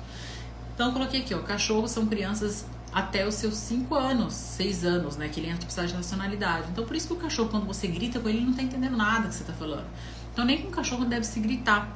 [0.75, 5.29] Então coloquei aqui, ó, cachorros são crianças até os seus 5 anos, 6 anos, né?
[5.29, 6.69] Que ele entra processo de nacionalidade.
[6.73, 8.97] Então por isso que o cachorro, quando você grita com ele, ele não tá entendendo
[8.97, 9.85] nada que você tá falando.
[10.33, 11.95] Então nem com o cachorro deve se gritar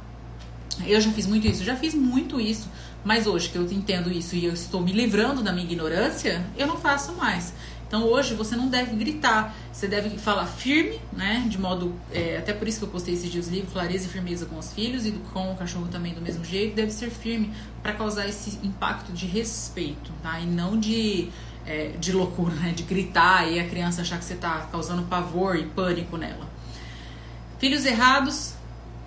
[0.86, 2.68] eu já fiz muito isso, já fiz muito isso,
[3.04, 6.66] mas hoje que eu entendo isso e eu estou me livrando da minha ignorância, eu
[6.66, 7.52] não faço mais.
[7.90, 11.44] Então hoje você não deve gritar, você deve falar firme, né?
[11.48, 11.92] De modo.
[12.12, 14.72] É, até por isso que eu postei esses dias livros, clareza e firmeza com os
[14.72, 18.60] filhos e com o cachorro também do mesmo jeito, deve ser firme para causar esse
[18.64, 20.38] impacto de respeito, tá?
[20.38, 21.30] E não de,
[21.66, 22.70] é, de loucura, né?
[22.70, 26.48] De gritar e a criança achar que você está causando pavor e pânico nela.
[27.58, 28.54] Filhos errados,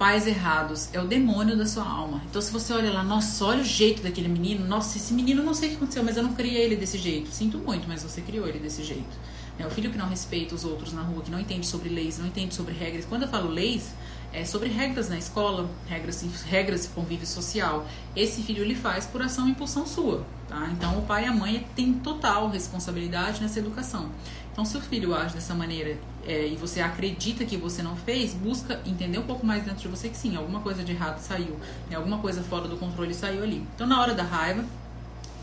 [0.03, 2.21] pais errados, é o demônio da sua alma.
[2.29, 5.53] Então, se você olha lá, nossa, olha o jeito daquele menino, nossa, esse menino não
[5.53, 7.31] sei o que aconteceu, mas eu não criei ele desse jeito.
[7.31, 9.15] Sinto muito, mas você criou ele desse jeito.
[9.57, 12.17] É o filho que não respeita os outros na rua, que não entende sobre leis,
[12.19, 13.05] não entende sobre regras.
[13.05, 13.93] Quando eu falo leis,
[14.33, 17.87] é sobre regras na escola, regras, regras de convívio social.
[18.13, 20.69] Esse filho ele faz por ação e impulsão sua, tá?
[20.73, 24.09] Então, o pai e a mãe têm total responsabilidade nessa educação.
[24.53, 28.33] Então, se o filho age dessa maneira é, e você acredita que você não fez,
[28.33, 31.57] busca entender um pouco mais dentro de você que sim, alguma coisa de errado saiu,
[31.89, 31.95] né?
[31.95, 33.65] alguma coisa fora do controle saiu ali.
[33.73, 34.63] Então, na hora da raiva,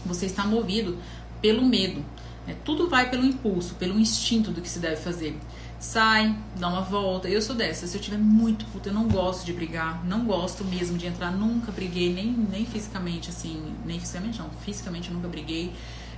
[0.06, 0.96] você está movido
[1.42, 2.04] pelo medo.
[2.46, 2.56] Né?
[2.64, 5.36] Tudo vai pelo impulso, pelo instinto do que se deve fazer.
[5.80, 7.26] Sai, dá uma volta.
[7.26, 7.86] Eu sou dessa.
[7.86, 10.04] Se eu tiver muito puta, eu não gosto de brigar.
[10.04, 11.32] Não gosto mesmo de entrar.
[11.32, 13.74] Nunca briguei, nem, nem fisicamente, assim.
[13.86, 14.50] Nem fisicamente, não.
[14.62, 15.72] Fisicamente eu nunca briguei.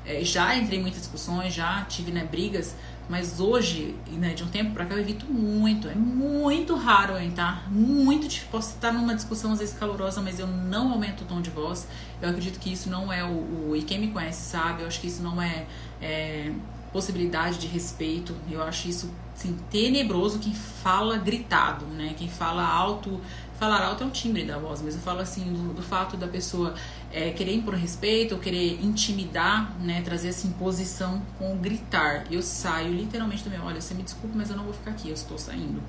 [0.05, 2.75] É, já entrei em muitas discussões, já tive né, brigas,
[3.09, 5.89] mas hoje, né, de um tempo pra cá, eu evito muito.
[5.89, 8.49] É muito raro eu entrar, muito difícil.
[8.51, 11.87] Posso estar numa discussão às vezes calorosa, mas eu não aumento o tom de voz.
[12.21, 13.69] Eu acredito que isso não é o.
[13.71, 15.67] o e quem me conhece sabe, eu acho que isso não é,
[16.01, 16.53] é
[16.93, 18.35] possibilidade de respeito.
[18.51, 22.15] Eu acho isso assim, tenebroso quem fala gritado, né?
[22.17, 23.21] Quem fala alto.
[23.63, 26.27] Falar alto é o timbre da voz, mas eu falo assim do, do fato da
[26.27, 26.75] pessoa
[27.13, 30.03] é, querer impor respeito ou querer intimidar, né?
[30.03, 32.25] Trazer essa imposição com o gritar.
[32.29, 35.11] Eu saio literalmente do meu, olha, você me desculpa, mas eu não vou ficar aqui,
[35.11, 35.81] eu estou saindo.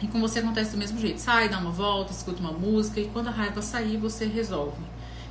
[0.00, 1.20] E com você acontece do mesmo jeito.
[1.20, 4.80] Sai, dá uma volta, escuta uma música e quando a raiva sair, você resolve.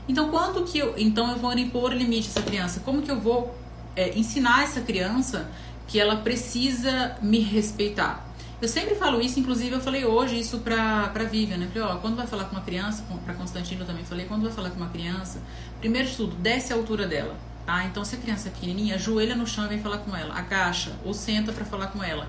[0.08, 2.80] Então, quando que eu, então eu vou impor limite a essa criança?
[2.82, 3.58] Como que eu vou
[3.96, 5.50] é, ensinar essa criança
[5.88, 8.29] que ela precisa me respeitar.
[8.62, 11.70] Eu sempre falo isso, inclusive eu falei hoje isso pra, pra Vivian, né?
[11.74, 14.52] Falei, ó, quando vai falar com uma criança, pra Constantino eu também falei, quando vai
[14.52, 15.42] falar com uma criança,
[15.80, 17.86] primeiro de tudo, desce a altura dela, tá?
[17.86, 20.92] Então se a criança é pequenininha, ajoelha no chão e vem falar com ela, agacha
[21.06, 22.28] ou senta para falar com ela.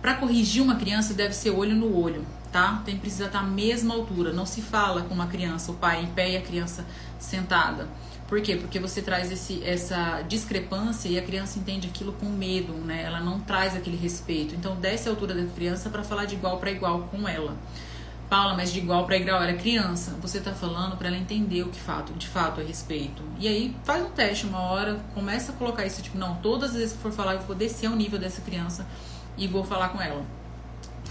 [0.00, 2.80] Para corrigir uma criança deve ser olho no olho, tá?
[2.84, 6.06] Tem precisa estar à mesma altura, não se fala com uma criança, o pai em
[6.06, 6.86] pé e a criança
[7.18, 7.88] sentada.
[8.32, 8.56] Por quê?
[8.56, 13.02] Porque você traz esse, essa discrepância e a criança entende aquilo com medo, né?
[13.02, 14.54] Ela não traz aquele respeito.
[14.54, 17.54] Então, desce a altura da criança para falar de igual para igual com ela.
[18.30, 20.16] Paula, mas de igual para igual, era criança.
[20.22, 23.22] Você está falando para ela entender o que fato, de fato é respeito.
[23.38, 26.76] E aí faz um teste uma hora, começa a colocar isso, tipo, não, todas as
[26.76, 28.86] vezes que for falar, eu vou descer ao nível dessa criança
[29.36, 30.24] e vou falar com ela.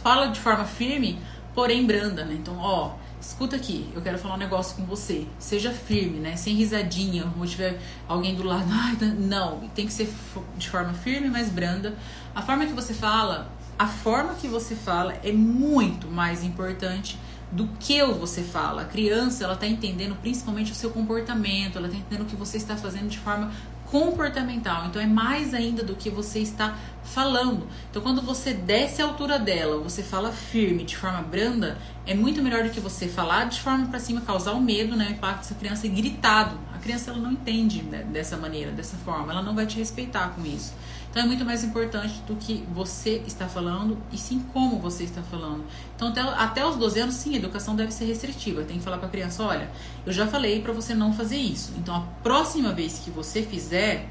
[0.01, 1.19] Fala de forma firme,
[1.53, 2.33] porém branda, né?
[2.33, 5.25] Então, ó, escuta aqui, eu quero falar um negócio com você.
[5.39, 6.35] Seja firme, né?
[6.35, 8.65] Sem risadinha, ou tiver alguém do lado.
[9.17, 10.11] Não, tem que ser
[10.57, 11.95] de forma firme, mas branda.
[12.33, 17.17] A forma que você fala, a forma que você fala é muito mais importante
[17.51, 18.83] do que você fala.
[18.83, 22.57] A criança, ela tá entendendo principalmente o seu comportamento, ela tá entendendo o que você
[22.57, 23.51] está fazendo de forma
[23.91, 24.85] comportamental.
[24.87, 27.67] Então é mais ainda do que você está falando.
[27.89, 31.77] Então quando você desce a altura dela, você fala firme, de forma branda,
[32.07, 35.09] é muito melhor do que você falar de forma para cima, causar o medo, né,
[35.09, 36.57] o impacto dessa criança e gritado.
[36.73, 40.29] A criança ela não entende né, dessa maneira, dessa forma, ela não vai te respeitar
[40.29, 40.73] com isso.
[41.11, 45.21] Então é muito mais importante do que você está falando e sim como você está
[45.21, 45.65] falando.
[45.93, 48.63] Então até, até os 12 anos, sim, a educação deve ser restritiva.
[48.63, 49.69] Tem que falar para a criança, olha,
[50.05, 51.73] eu já falei para você não fazer isso.
[51.77, 54.07] Então a próxima vez que você fizer,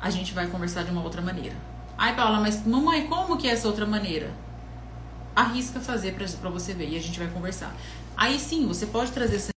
[0.00, 1.54] a gente vai conversar de uma outra maneira.
[1.98, 4.32] Ai, Paula, mas mamãe, como que é essa outra maneira?
[5.36, 7.76] Arrisca fazer para você ver e a gente vai conversar.
[8.16, 9.50] Aí sim, você pode trazer essa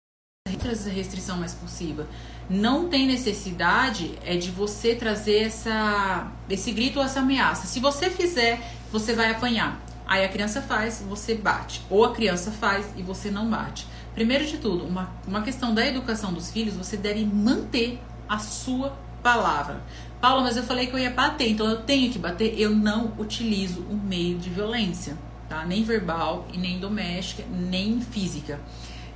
[0.68, 2.06] essa restrição mais possível.
[2.50, 7.68] Não tem necessidade é de você trazer essa, esse grito ou essa ameaça.
[7.68, 8.60] Se você fizer,
[8.92, 9.80] você vai apanhar.
[10.08, 11.84] Aí a criança faz, você bate.
[11.92, 13.86] Ou a criança faz e você não bate.
[14.16, 18.98] Primeiro de tudo, uma, uma questão da educação dos filhos, você deve manter a sua
[19.22, 19.84] palavra.
[20.20, 22.60] Paulo, mas eu falei que eu ia bater, então eu tenho que bater.
[22.60, 25.16] Eu não utilizo o meio de violência,
[25.48, 25.64] tá?
[25.66, 28.60] Nem verbal, e nem doméstica, nem física.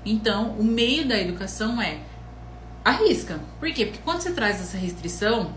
[0.05, 1.99] Então, o meio da educação é
[2.83, 3.39] arrisca.
[3.59, 3.85] Por quê?
[3.85, 5.51] Porque quando você traz essa restrição,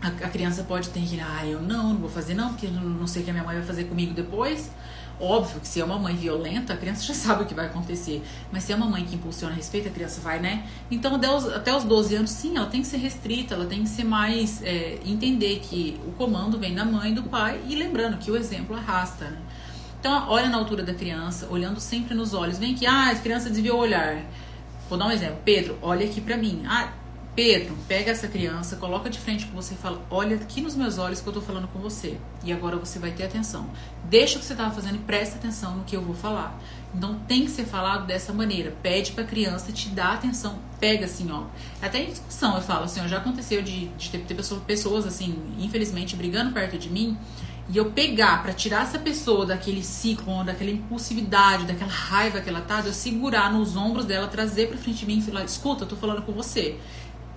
[0.00, 3.06] a, a criança pode ter que, ah, eu não, não vou fazer não, porque não
[3.06, 4.70] sei o que a minha mãe vai fazer comigo depois.
[5.18, 8.22] Óbvio que se é uma mãe violenta, a criança já sabe o que vai acontecer.
[8.52, 10.66] Mas se é uma mãe que impulsiona respeito, a criança vai, né?
[10.90, 13.82] Então, até os, até os 12 anos, sim, ela tem que ser restrita, ela tem
[13.82, 14.62] que ser mais.
[14.62, 18.36] É, entender que o comando vem da mãe e do pai, e lembrando que o
[18.36, 19.38] exemplo arrasta, né?
[19.98, 22.58] Então, olha na altura da criança, olhando sempre nos olhos.
[22.58, 24.22] Vem aqui, ah, a criança desviou o olhar.
[24.88, 25.38] Vou dar um exemplo.
[25.44, 26.62] Pedro, olha aqui para mim.
[26.66, 26.92] Ah,
[27.36, 30.96] Pedro, pega essa criança, coloca de frente com você e fala: Olha aqui nos meus
[30.96, 32.16] olhos que eu tô falando com você.
[32.42, 33.68] E agora você vai ter atenção.
[34.04, 36.58] Deixa o que você tava fazendo e presta atenção no que eu vou falar.
[36.94, 38.72] Então tem que ser falado dessa maneira.
[38.82, 40.58] Pede pra criança te dar atenção.
[40.80, 41.44] Pega assim, ó.
[41.82, 44.34] Até em discussão eu falo assim, ó, já aconteceu de, de ter, ter
[44.66, 47.18] pessoas assim, infelizmente, brigando perto de mim
[47.68, 52.60] e eu pegar para tirar essa pessoa daquele ciclo, daquela impulsividade, daquela raiva que ela
[52.60, 55.82] tá, de eu segurar nos ombros dela, trazer pra frente de mim e falar: escuta,
[55.82, 56.78] eu tô falando com você.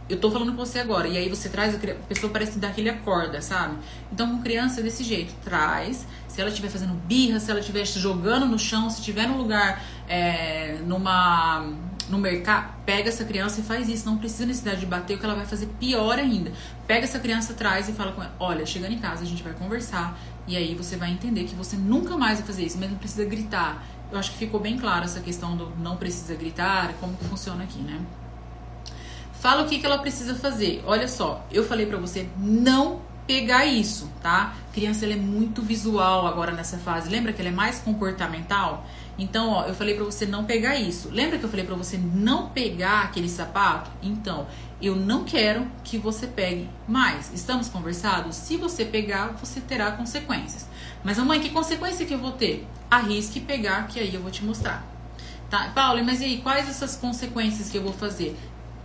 [0.08, 1.08] Eu tô falando com você agora.
[1.08, 3.78] E aí você traz, a pessoa parece dar aquele acorda, sabe?
[4.12, 5.34] Então com criança desse jeito.
[5.44, 6.08] Traz.
[6.28, 9.84] Se ela estiver fazendo birra, se ela estiver jogando no chão, se estiver num lugar,
[10.08, 14.06] é, numa no mercado, pega essa criança e faz isso.
[14.06, 16.52] Não precisa necessidade de bater, o que ela vai fazer pior ainda.
[16.88, 19.54] Pega essa criança atrás e fala com ela: olha, chegando em casa a gente vai
[19.54, 20.20] conversar.
[20.48, 23.24] E aí você vai entender que você nunca mais vai fazer isso, mas não precisa
[23.26, 23.86] gritar.
[24.12, 27.64] Eu acho que ficou bem claro essa questão do não precisa gritar, como que funciona
[27.64, 28.00] aqui, né?
[29.34, 30.84] Fala o que, que ela precisa fazer.
[30.86, 34.56] Olha só, eu falei para você não pegar isso, tá?
[34.74, 37.10] Criança ela é muito visual agora nessa fase.
[37.10, 38.86] Lembra que ela é mais comportamental?
[39.20, 41.10] Então, ó, eu falei para você não pegar isso.
[41.12, 43.92] Lembra que eu falei para você não pegar aquele sapato?
[44.02, 44.48] Então,
[44.82, 47.34] eu não quero que você pegue mais.
[47.34, 48.38] Estamos conversados?
[48.38, 50.68] Se você pegar, você terá consequências.
[51.04, 52.66] Mas, mamãe, que consequência que eu vou ter?
[52.90, 54.88] Arrisque pegar, que aí eu vou te mostrar.
[55.50, 58.38] Tá, Paulo, mas e aí, quais essas consequências que eu vou fazer?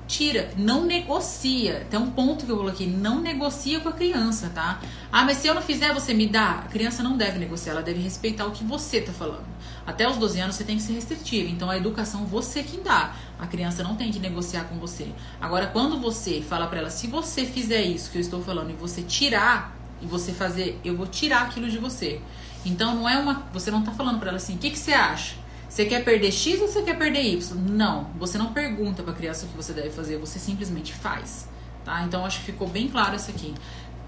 [0.07, 1.87] tira, não negocia.
[1.91, 4.81] Tem um ponto que eu coloquei, não negocia com a criança, tá?
[5.11, 6.63] Ah, mas se eu não fizer, você me dá.
[6.65, 9.45] A criança não deve negociar, ela deve respeitar o que você tá falando.
[9.87, 13.15] Até os 12 anos você tem que ser restritivo, então a educação você que dá.
[13.39, 15.09] A criança não tem que negociar com você.
[15.41, 18.75] Agora, quando você fala para ela, se você fizer isso que eu estou falando e
[18.75, 22.21] você tirar e você fazer, eu vou tirar aquilo de você.
[22.65, 24.93] Então não é uma, você não tá falando para ela assim, o que que você
[24.93, 25.37] acha?
[25.69, 27.59] Você quer perder X ou você quer perder Y?
[27.69, 31.49] Não, você não pergunta para a criança o que você deve fazer, você simplesmente faz.
[31.85, 32.03] Tá?
[32.05, 33.53] Então acho que ficou bem claro isso aqui.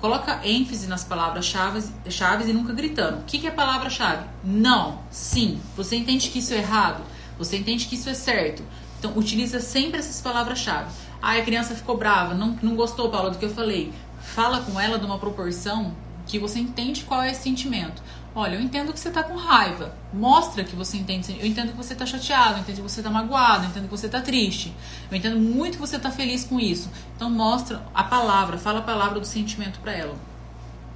[0.00, 3.20] Coloca ênfase nas palavras-chave chaves e nunca gritando.
[3.20, 4.26] O que, que é palavra-chave?
[4.44, 5.60] Não, sim.
[5.76, 7.02] Você entende que isso é errado?
[7.38, 8.62] Você entende que isso é certo?
[8.98, 10.90] Então utiliza sempre essas palavras-chave.
[11.20, 13.92] Ah, a criança ficou brava, não, não gostou, Paula, do que eu falei.
[14.20, 15.94] Fala com ela de uma proporção
[16.26, 18.02] que você entende qual é esse sentimento.
[18.38, 19.94] Olha, eu entendo que você tá com raiva.
[20.12, 21.34] Mostra que você entende.
[21.40, 23.90] Eu entendo que você tá chateado, eu entendo que você tá magoado, eu entendo que
[23.90, 24.74] você tá triste.
[25.10, 26.90] Eu entendo muito que você tá feliz com isso.
[27.16, 30.14] Então mostra a palavra, fala a palavra do sentimento para ela.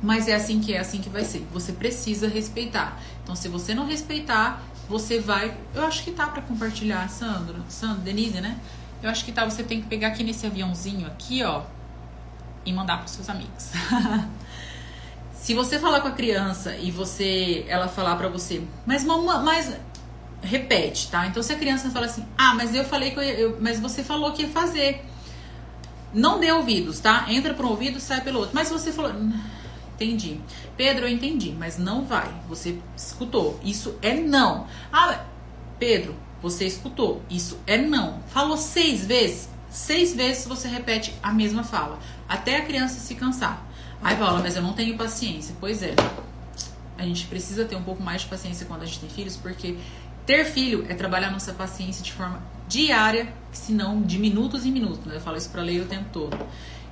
[0.03, 1.49] Mas é assim que é, assim que vai ser.
[1.51, 3.01] Você precisa respeitar.
[3.23, 8.03] Então se você não respeitar, você vai, eu acho que tá para compartilhar, Sandro, Sandro,
[8.03, 8.59] Denise, né?
[9.03, 11.63] Eu acho que tá, você tem que pegar aqui nesse aviãozinho aqui, ó,
[12.67, 13.71] e mandar para seus amigos.
[15.41, 19.75] Se você falar com a criança e você ela falar para você, mas mamãe, mas
[20.43, 21.27] repete, tá?
[21.27, 24.05] Então se a criança fala assim: "Ah, mas eu falei que eu, eu mas você
[24.05, 25.03] falou que ia fazer".
[26.13, 27.25] Não dê ouvidos, tá?
[27.29, 28.55] Entra por um ouvido, sai pelo outro.
[28.55, 29.13] Mas você falou,
[29.95, 30.41] entendi.
[30.77, 32.29] Pedro, eu entendi, mas não vai.
[32.49, 33.59] Você escutou.
[33.63, 34.67] Isso é não.
[34.93, 35.25] Ah,
[35.79, 37.23] Pedro, você escutou.
[37.31, 38.21] Isso é não.
[38.29, 39.49] Falou seis vezes.
[39.71, 43.70] Seis vezes você repete a mesma fala, até a criança se cansar.
[44.03, 45.55] Ai, Paula, mas eu não tenho paciência.
[45.61, 45.95] Pois é.
[46.97, 49.77] A gente precisa ter um pouco mais de paciência quando a gente tem filhos, porque
[50.27, 55.05] ter filho é trabalhar nossa paciência de forma diária, se não de minutos em minutos.
[55.05, 55.17] Né?
[55.17, 56.39] Eu falo isso pra ler o tempo todo.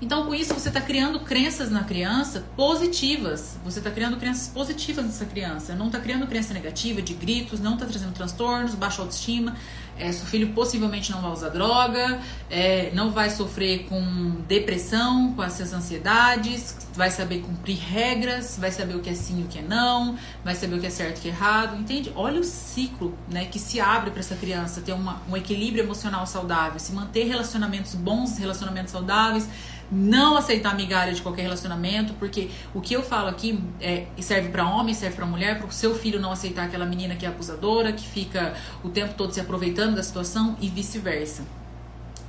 [0.00, 3.59] Então, com isso, você está criando crenças na criança positivas.
[3.64, 5.74] Você está criando crenças positivas nessa criança.
[5.74, 9.56] Não está criando crença negativa, de gritos, não está trazendo transtornos, baixa autoestima.
[9.99, 12.20] É, seu filho possivelmente não vai usar droga,
[12.51, 18.94] é, não vai sofrer com depressão, com essas ansiedades, vai saber cumprir regras, vai saber
[18.94, 21.16] o que é sim e o que é não, vai saber o que é certo
[21.16, 22.12] e o que é errado, entende?
[22.14, 26.26] Olha o ciclo né, que se abre para essa criança ter uma, um equilíbrio emocional
[26.26, 29.49] saudável, se manter relacionamentos bons, relacionamentos saudáveis
[29.91, 34.68] não aceitar migalha de qualquer relacionamento, porque o que eu falo aqui é, serve para
[34.68, 37.93] homem, serve para mulher, para o seu filho não aceitar aquela menina que é abusadora,
[37.93, 41.43] que fica o tempo todo se aproveitando da situação e vice-versa.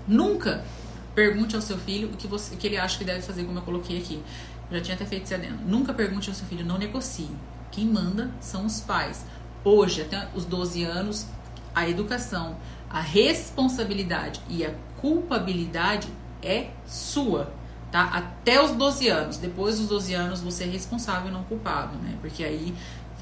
[0.07, 0.63] Nunca
[1.13, 3.59] pergunte ao seu filho o que, você, o que ele acha que deve fazer, como
[3.59, 4.23] eu coloquei aqui.
[4.71, 5.57] Já tinha até feito isso adendo.
[5.65, 7.29] Nunca pergunte ao seu filho, não negocie.
[7.71, 9.25] Quem manda são os pais.
[9.63, 11.27] Hoje, até os 12 anos,
[11.75, 12.55] a educação,
[12.89, 16.07] a responsabilidade e a culpabilidade
[16.41, 17.51] é sua,
[17.91, 18.03] tá?
[18.03, 19.37] Até os 12 anos.
[19.37, 22.17] Depois dos 12 anos você é responsável e não culpado, né?
[22.21, 22.73] Porque aí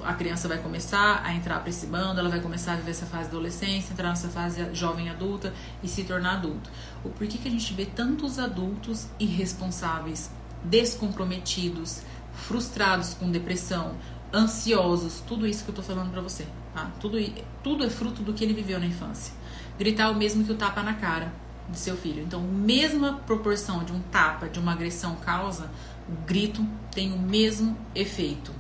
[0.04, 3.06] a criança vai começar a entrar para esse bando, ela vai começar a viver essa
[3.06, 6.70] fase adolescência, entrar nessa fase jovem adulta e se tornar adulto.
[7.04, 10.30] O porquê que a gente vê tantos adultos irresponsáveis,
[10.64, 12.04] descomprometidos,
[12.34, 13.96] frustrados com depressão,
[14.34, 16.92] ansiosos, tudo isso que eu tô falando para você, tá?
[17.00, 17.18] Tudo,
[17.64, 19.34] tudo é fruto do que ele viveu na infância.
[19.80, 21.32] Gritar o mesmo que o tapa na cara
[21.70, 22.24] de seu filho.
[22.24, 25.70] Então, mesma proporção de um tapa, de uma agressão causa,
[26.08, 28.52] o grito tem o mesmo efeito.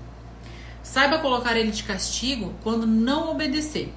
[0.83, 3.93] Saiba colocar ele de castigo quando não obedecer.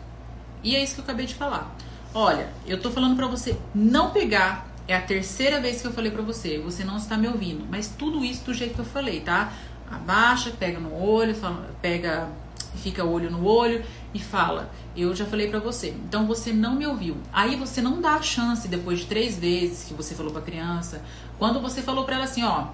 [0.62, 1.74] E é isso que eu acabei de falar.
[2.12, 4.68] Olha, eu tô falando para você não pegar.
[4.88, 6.58] É a terceira vez que eu falei para você.
[6.58, 7.64] Você não está me ouvindo.
[7.70, 9.52] Mas tudo isso do jeito que eu falei, tá?
[9.88, 12.28] Abaixa, pega no olho, fala, pega
[12.77, 16.87] fica olho no olho e fala: Eu já falei para você, então você não me
[16.87, 17.16] ouviu.
[17.33, 21.03] Aí você não dá a chance depois de três vezes que você falou para criança,
[21.39, 22.68] quando você falou para ela assim: Ó,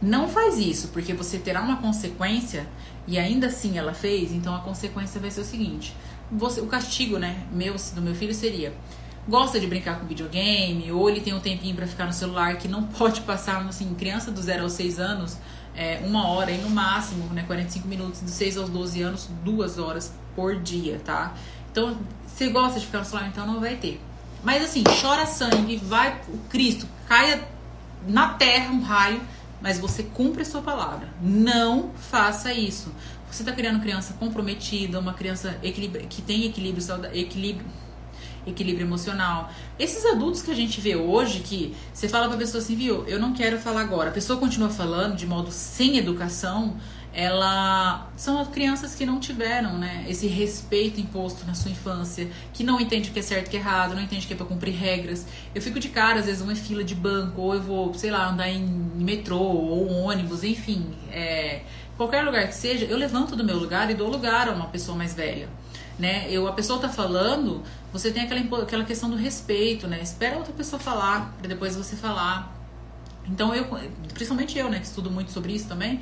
[0.00, 2.68] não faz isso, porque você terá uma consequência
[3.06, 5.94] e ainda assim ela fez, então a consequência vai ser o seguinte:
[6.30, 8.74] você, o castigo, né, meu, do meu filho seria
[9.26, 12.68] gosta de brincar com videogame, ou ele tem um tempinho para ficar no celular que
[12.68, 15.38] não pode passar, assim, criança do 0 aos 6 anos,
[15.76, 19.78] é, uma hora e no máximo, né, 45 minutos, de 6 aos 12 anos, duas
[19.78, 21.34] horas por dia, tá?
[21.70, 21.96] Então,
[22.26, 24.00] você gosta de ficar no celular, então não vai ter.
[24.42, 27.42] Mas assim, chora sangue, vai o Cristo, caia
[28.06, 29.20] na terra um raio,
[29.60, 31.08] mas você cumpre a sua palavra.
[31.20, 32.92] Não faça isso.
[33.30, 37.66] Você está criando criança comprometida, uma criança que tem equilíbrio, equilíbrio
[38.46, 39.50] equilíbrio emocional.
[39.78, 43.18] Esses adultos que a gente vê hoje, que você fala pra pessoa assim, viu, eu
[43.18, 44.10] não quero falar agora.
[44.10, 46.76] A pessoa continua falando de modo sem educação,
[47.14, 52.80] ela são crianças que não tiveram, né, esse respeito imposto na sua infância, que não
[52.80, 54.44] entende o que é certo e o que é errado, não entende que é para
[54.44, 55.24] cumprir regras.
[55.54, 58.28] Eu fico de cara, às vezes uma fila de banco, ou eu vou, sei lá,
[58.28, 58.66] andar em
[58.96, 61.62] metrô ou ônibus, enfim, é,
[61.96, 64.98] qualquer lugar que seja, eu levanto do meu lugar e dou lugar a uma pessoa
[64.98, 65.48] mais velha
[65.98, 66.26] né?
[66.28, 67.62] Eu, a pessoa tá falando,
[67.94, 70.02] você tem aquela, aquela questão do respeito, né?
[70.02, 72.52] Espera outra pessoa falar, para depois você falar.
[73.24, 73.66] Então, eu,
[74.12, 76.00] principalmente eu, né, que estudo muito sobre isso também,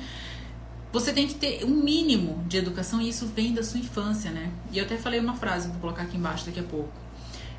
[0.91, 4.49] você tem que ter um mínimo de educação e isso vem da sua infância, né?
[4.71, 6.91] E eu até falei uma frase, vou colocar aqui embaixo daqui a pouco.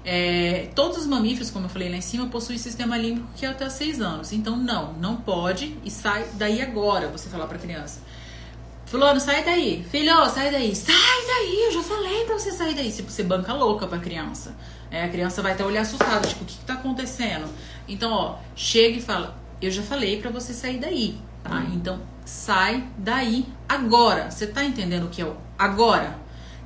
[0.05, 3.49] É, todos os mamíferos, como eu falei lá em cima, possuem sistema límbico que é
[3.51, 4.32] até 6 anos.
[4.32, 8.01] Então, não, não pode e sai daí agora você falar para criança.
[8.95, 9.84] Fulano, sai daí.
[9.90, 10.72] Filho, sai daí.
[10.72, 12.92] Sai daí, eu já falei pra você sair daí.
[12.92, 14.55] Tipo, você banca louca pra criança.
[14.88, 17.49] É, a criança vai até olhar assustada, tipo, o que, que tá acontecendo?
[17.88, 21.57] Então, ó, chega e fala, eu já falei pra você sair daí, tá?
[21.57, 21.72] Hum.
[21.74, 24.30] Então, sai daí agora.
[24.30, 26.16] Você tá entendendo o que é o agora?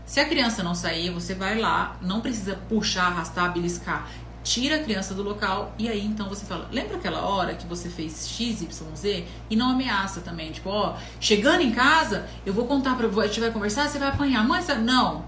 [0.04, 4.06] Se a criança não sair, você vai lá, não precisa puxar, arrastar, beliscar
[4.48, 7.90] tira a criança do local e aí então você fala, lembra aquela hora que você
[7.90, 9.26] fez X, Y, Z?
[9.50, 13.26] E não ameaça também, tipo, ó, chegando em casa, eu vou contar pra você, a
[13.28, 14.42] gente vai conversar, você vai apanhar.
[14.48, 14.74] Mãe, você...
[14.74, 15.22] não.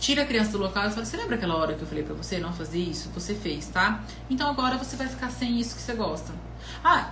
[0.00, 2.14] Tira a criança do local e fala, você lembra aquela hora que eu falei pra
[2.14, 3.10] você não fazer isso?
[3.14, 4.02] Você fez, tá?
[4.28, 6.34] Então agora você vai ficar sem isso que você gosta.
[6.84, 7.10] Ah,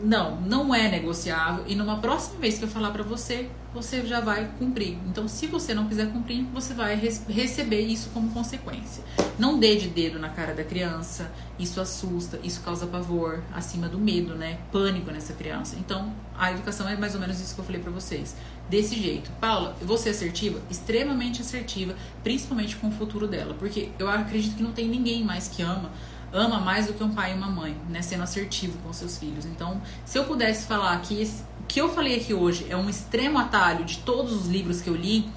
[0.00, 4.20] não, não é negociável e numa próxima vez que eu falar para você, você já
[4.20, 4.96] vai cumprir.
[5.06, 9.02] Então, se você não quiser cumprir, você vai receber isso como consequência.
[9.36, 13.98] Não dê de dedo na cara da criança, isso assusta, isso causa pavor, acima do
[13.98, 14.58] medo, né?
[14.70, 15.74] Pânico nessa criança.
[15.76, 18.36] Então, a educação é mais ou menos isso que eu falei para vocês.
[18.70, 19.30] Desse jeito.
[19.40, 20.62] Paula, vou ser assertiva?
[20.70, 25.48] Extremamente assertiva, principalmente com o futuro dela, porque eu acredito que não tem ninguém mais
[25.48, 25.90] que ama
[26.34, 28.02] ama mais do que um pai e uma mãe, né?
[28.02, 29.46] Sendo assertivo com seus filhos.
[29.46, 31.22] Então, se eu pudesse falar que
[31.68, 34.94] que eu falei aqui hoje é um extremo atalho de todos os livros que eu
[34.94, 35.28] li,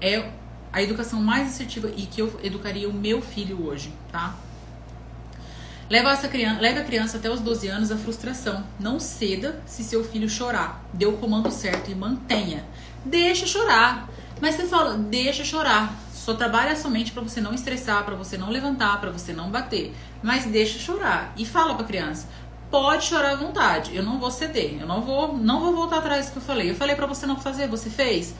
[0.00, 0.30] é
[0.72, 4.34] a educação mais assertiva e que eu educaria o meu filho hoje, tá?
[5.88, 8.66] Leva, essa criança, leve a criança até os 12 anos à frustração.
[8.78, 10.84] Não ceda se seu filho chorar.
[10.92, 12.64] Dê o comando certo e mantenha.
[13.04, 14.08] Deixa chorar.
[14.40, 15.94] Mas você fala, deixa chorar.
[16.12, 19.94] Só trabalha somente para você não estressar, para você não levantar, para você não bater.
[20.20, 21.32] Mas deixa chorar.
[21.36, 22.28] E fala para a criança:
[22.70, 23.94] pode chorar à vontade.
[23.94, 24.78] Eu não vou ceder.
[24.80, 26.70] Eu não vou, não vou voltar atrás do que eu falei.
[26.70, 28.34] Eu falei para você não fazer, você fez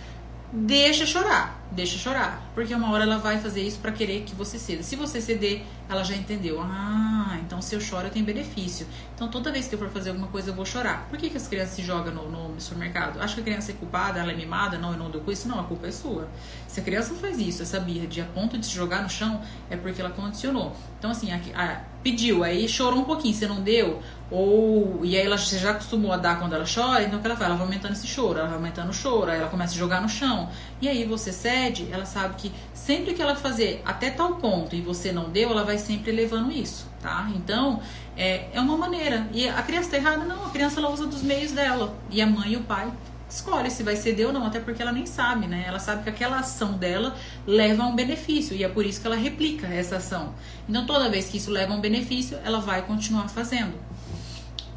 [0.53, 4.59] deixa chorar, deixa chorar, porque uma hora ela vai fazer isso para querer que você
[4.59, 4.83] ceda.
[4.83, 6.61] Se você ceder, ela já entendeu.
[6.61, 8.87] Ah, então se eu choro eu tenho benefício.
[9.15, 11.07] Então toda vez que eu for fazer alguma coisa eu vou chorar.
[11.09, 13.21] Por que, que as crianças se jogam no, no supermercado?
[13.21, 15.49] Acho que a criança é culpada, ela é mimada, não, eu não dou com isso.
[15.49, 16.29] Não, a culpa é sua.
[16.67, 19.41] Se a criança faz isso, essa birra de a ponto de se jogar no chão,
[19.71, 20.75] é porque ela condicionou.
[20.99, 24.01] Então assim, a, a, pediu, aí chorou um pouquinho, você não deu,
[24.31, 27.27] ou e aí ela você já acostumou a dar quando ela chora, então o que
[27.27, 27.49] ela faz?
[27.49, 30.01] Ela vai aumentando esse choro, ela vai aumentando o choro, aí ela começa a jogar
[30.01, 30.49] no chão.
[30.81, 34.81] E aí você cede, ela sabe que sempre que ela fazer até tal ponto e
[34.83, 37.31] você não deu, ela vai sempre levando isso, tá?
[37.35, 37.81] Então,
[38.17, 39.27] é, é uma maneira.
[39.33, 40.25] E a criança tá errada?
[40.25, 41.97] Não, a criança ela usa dos meios dela.
[42.11, 42.93] E a mãe e o pai
[43.29, 45.65] escolhe se vai ceder ou não, até porque ela nem sabe, né?
[45.67, 47.17] Ela sabe que aquela ação dela
[47.47, 50.35] leva a um benefício e é por isso que ela replica essa ação.
[50.69, 53.75] Então, toda vez que isso leva a um benefício, ela vai continuar fazendo.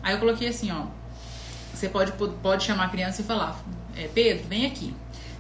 [0.02, 0.86] Aí eu coloquei assim, ó.
[1.74, 3.62] Você pode, pode chamar a criança e falar:
[3.95, 4.93] é, Pedro, vem aqui.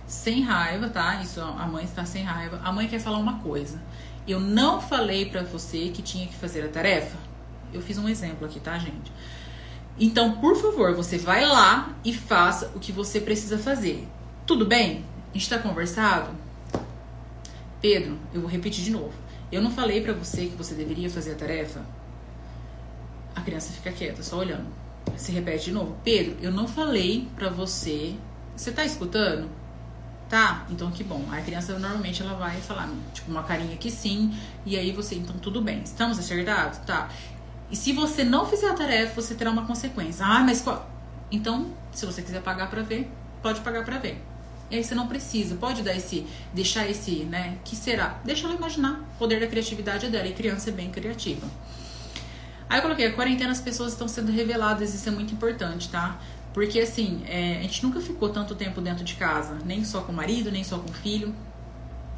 [0.09, 1.21] Sem raiva, tá?
[1.21, 2.59] Isso a mãe está sem raiva.
[2.63, 3.79] A mãe quer falar uma coisa.
[4.27, 7.15] Eu não falei para você que tinha que fazer a tarefa.
[7.71, 9.11] Eu fiz um exemplo aqui, tá, gente?
[9.99, 14.07] Então, por favor, você vai lá e faça o que você precisa fazer.
[14.47, 15.05] Tudo bem?
[15.29, 16.31] A gente tá conversado?
[17.79, 19.13] Pedro, eu vou repetir de novo.
[19.51, 21.85] Eu não falei para você que você deveria fazer a tarefa?
[23.35, 24.65] A criança fica quieta, só olhando.
[25.17, 25.95] Se repete de novo.
[26.03, 28.15] Pedro, eu não falei para você.
[28.57, 29.58] Você tá escutando?
[30.29, 30.63] Tá?
[30.69, 31.25] Então que bom.
[31.31, 34.33] Aí a criança normalmente ela vai falar, tipo, uma carinha que sim.
[34.65, 35.81] E aí você, então tudo bem.
[35.81, 36.77] Estamos acertados?
[36.79, 37.09] Tá.
[37.71, 40.25] E se você não fizer a tarefa, você terá uma consequência.
[40.25, 40.89] Ah, mas qual?
[41.31, 43.11] Então, se você quiser pagar para ver,
[43.41, 44.23] pode pagar para ver.
[44.71, 47.57] E aí você não precisa, pode dar esse, deixar esse, né?
[47.65, 48.19] Que será?
[48.23, 49.01] Deixa ela imaginar.
[49.15, 51.47] O poder da criatividade é dela e criança é bem criativa.
[52.69, 56.19] Aí eu coloquei, a quarentena as pessoas estão sendo reveladas, isso é muito importante, tá?
[56.53, 60.11] Porque assim, é, a gente nunca ficou tanto tempo dentro de casa, nem só com
[60.11, 61.33] o marido, nem só com o filho.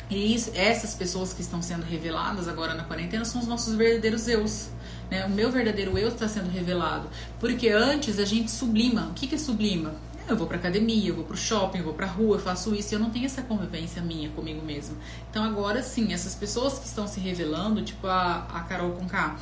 [0.10, 4.28] E isso, essas pessoas que estão sendo reveladas agora na quarentena são os nossos verdadeiros
[4.28, 4.70] eus.
[5.10, 5.26] Né?
[5.26, 7.08] O meu verdadeiro eu está sendo revelado.
[7.40, 9.08] Porque antes a gente sublima.
[9.08, 9.94] O que, que é sublima?
[10.28, 12.94] Eu vou pra academia, eu vou pro shopping, eu vou pra rua, eu faço isso
[12.94, 14.96] e eu não tenho essa convivência minha comigo mesmo.
[15.30, 19.38] Então agora sim, essas pessoas que estão se revelando, tipo a, a Carol Conká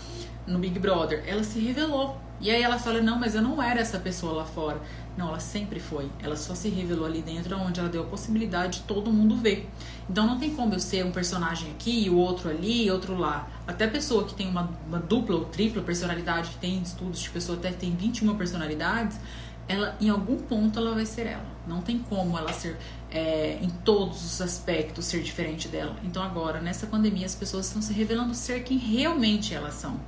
[0.48, 2.18] no Big Brother, ela se revelou.
[2.42, 4.82] E aí ela fala: Não, mas eu não era essa pessoa lá fora.
[5.18, 6.10] Não, ela sempre foi.
[6.24, 9.70] Ela só se revelou ali dentro, onde ela deu a possibilidade de todo mundo ver.
[10.10, 13.18] Então não tem como eu ser um personagem aqui e o outro ali e outro
[13.18, 13.48] lá.
[13.68, 17.58] Até pessoa que tem uma, uma dupla ou tripla personalidade, que tem estudos de pessoa
[17.58, 19.20] até tem 21 personalidades,
[19.68, 21.46] ela em algum ponto ela vai ser ela.
[21.68, 22.78] Não tem como ela ser
[23.12, 25.96] é, em todos os aspectos ser diferente dela.
[26.04, 30.00] Então agora nessa pandemia as pessoas estão se revelando ser quem realmente elas são.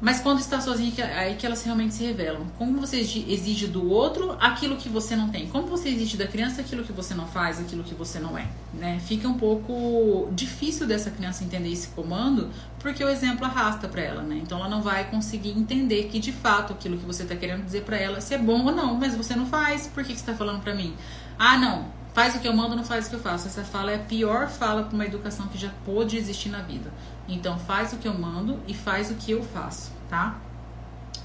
[0.00, 2.46] Mas quando está sozinha, aí que elas realmente se revelam.
[2.58, 5.48] Como você exige do outro aquilo que você não tem?
[5.48, 8.46] Como você exige da criança aquilo que você não faz, aquilo que você não é?
[8.74, 9.00] Né?
[9.06, 14.22] Fica um pouco difícil dessa criança entender esse comando, porque o exemplo arrasta para ela,
[14.22, 14.38] né?
[14.42, 17.82] Então ela não vai conseguir entender que de fato aquilo que você está querendo dizer
[17.82, 20.30] para ela, se é bom ou não, mas você não faz, por que, que você
[20.30, 20.94] está falando para mim?
[21.38, 21.86] Ah, não,
[22.16, 23.46] faz o que eu mando, não faz o que eu faço.
[23.46, 26.90] Essa fala é a pior fala para uma educação que já pôde existir na vida.
[27.28, 30.34] Então faz o que eu mando e faz o que eu faço, tá?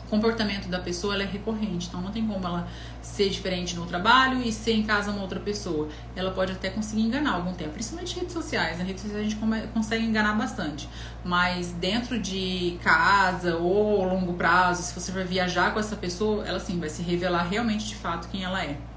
[0.06, 2.68] O comportamento da pessoa é recorrente, então não tem como ela
[3.02, 5.88] ser diferente no trabalho e ser em casa uma outra pessoa.
[6.14, 8.78] Ela pode até conseguir enganar algum tempo, principalmente redes sociais.
[8.78, 10.90] Nas redes sociais a gente consegue enganar bastante,
[11.24, 16.60] mas dentro de casa ou longo prazo, se você for viajar com essa pessoa, ela
[16.60, 18.91] sim vai se revelar realmente de fato quem ela é.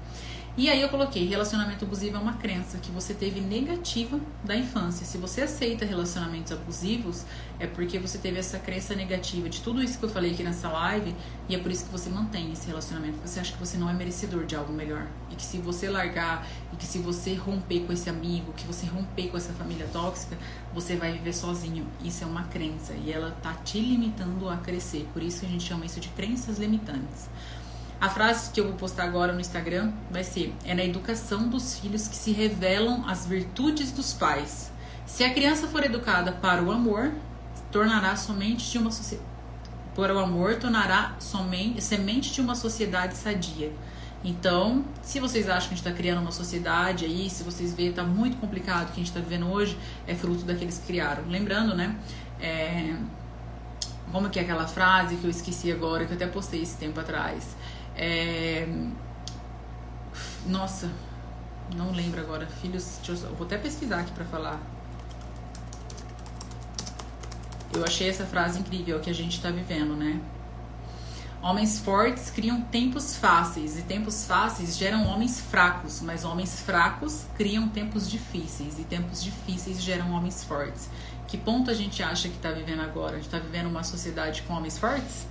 [0.57, 5.05] E aí eu coloquei, relacionamento abusivo é uma crença que você teve negativa da infância.
[5.05, 7.25] Se você aceita relacionamentos abusivos,
[7.59, 10.69] é porque você teve essa crença negativa de tudo isso que eu falei aqui nessa
[10.69, 11.13] live,
[11.49, 13.17] e é por isso que você mantém esse relacionamento.
[13.21, 15.07] Você acha que você não é merecedor de algo melhor.
[15.29, 18.85] E que se você largar, e que se você romper com esse amigo, que você
[18.85, 20.37] romper com essa família tóxica,
[20.73, 21.85] você vai viver sozinho.
[22.01, 25.05] Isso é uma crença e ela tá te limitando a crescer.
[25.11, 27.27] Por isso que a gente chama isso de crenças limitantes.
[27.99, 31.79] A frase que eu vou postar agora no Instagram vai ser: é na educação dos
[31.79, 34.71] filhos que se revelam as virtudes dos pais.
[35.05, 37.11] Se a criança for educada para o amor,
[37.71, 39.29] tornará somente de uma sociedade.
[39.95, 43.71] Para o amor, tornará somente semente de uma sociedade sadia.
[44.23, 47.91] Então, se vocês acham que a gente está criando uma sociedade aí, se vocês verem
[47.91, 49.77] está muito complicado o que a gente está vivendo hoje,
[50.07, 51.23] é fruto daqueles que criaram.
[51.27, 51.95] Lembrando, né?
[52.41, 52.95] É,
[54.11, 56.99] como que é aquela frase que eu esqueci agora, que eu até postei esse tempo
[56.99, 57.55] atrás.
[57.95, 58.67] É...
[60.45, 60.91] Nossa,
[61.75, 62.45] não lembro agora.
[62.47, 64.59] Filhos, eu, eu vou até pesquisar aqui para falar.
[67.73, 70.21] Eu achei essa frase incrível que a gente está vivendo, né?
[71.41, 77.67] Homens fortes criam tempos fáceis e tempos fáceis geram homens fracos, mas homens fracos criam
[77.67, 80.89] tempos difíceis e tempos difíceis geram homens fortes.
[81.27, 83.11] Que ponto a gente acha que está vivendo agora?
[83.11, 85.27] A gente está vivendo uma sociedade com homens fortes?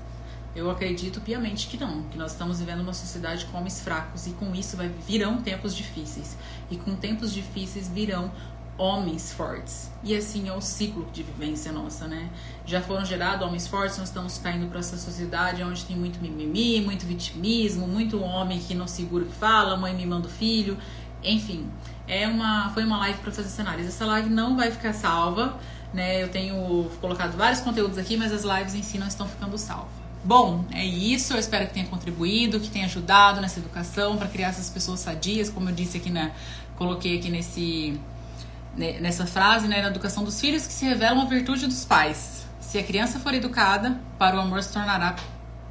[0.55, 4.31] Eu acredito piamente que não, que nós estamos vivendo uma sociedade com homens fracos e
[4.31, 6.37] com isso vai, virão tempos difíceis.
[6.71, 8.31] E com tempos difíceis virão
[8.79, 9.91] homens fortes.
[10.03, 12.31] E assim é o ciclo de vivência nossa, né?
[12.65, 16.81] Já foram gerados homens fortes, nós estamos caindo para essa sociedade onde tem muito mimimi,
[16.81, 20.79] muito vitimismo, muito homem que não segura o que fala, mãe mimando filho,
[21.23, 21.69] enfim.
[22.07, 23.89] É uma, foi uma live para fazer cenários.
[23.89, 25.59] Essa live não vai ficar salva,
[25.93, 26.23] né?
[26.23, 30.04] Eu tenho colocado vários conteúdos aqui, mas as lives em si não estão ficando salvas.
[30.25, 31.35] Bom, é isso.
[31.35, 35.51] Eu espero que tenha contribuído, que tenha ajudado nessa educação para criar essas pessoas sadias,
[35.51, 36.31] como eu disse aqui na,
[36.77, 38.01] coloquei aqui nesse
[38.77, 42.45] nessa frase, né, na educação dos filhos, que se revela uma virtude dos pais.
[42.59, 45.15] Se a criança for educada, para o amor se tornará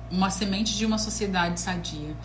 [0.10, 2.16] uma semente de uma sociedade sadia.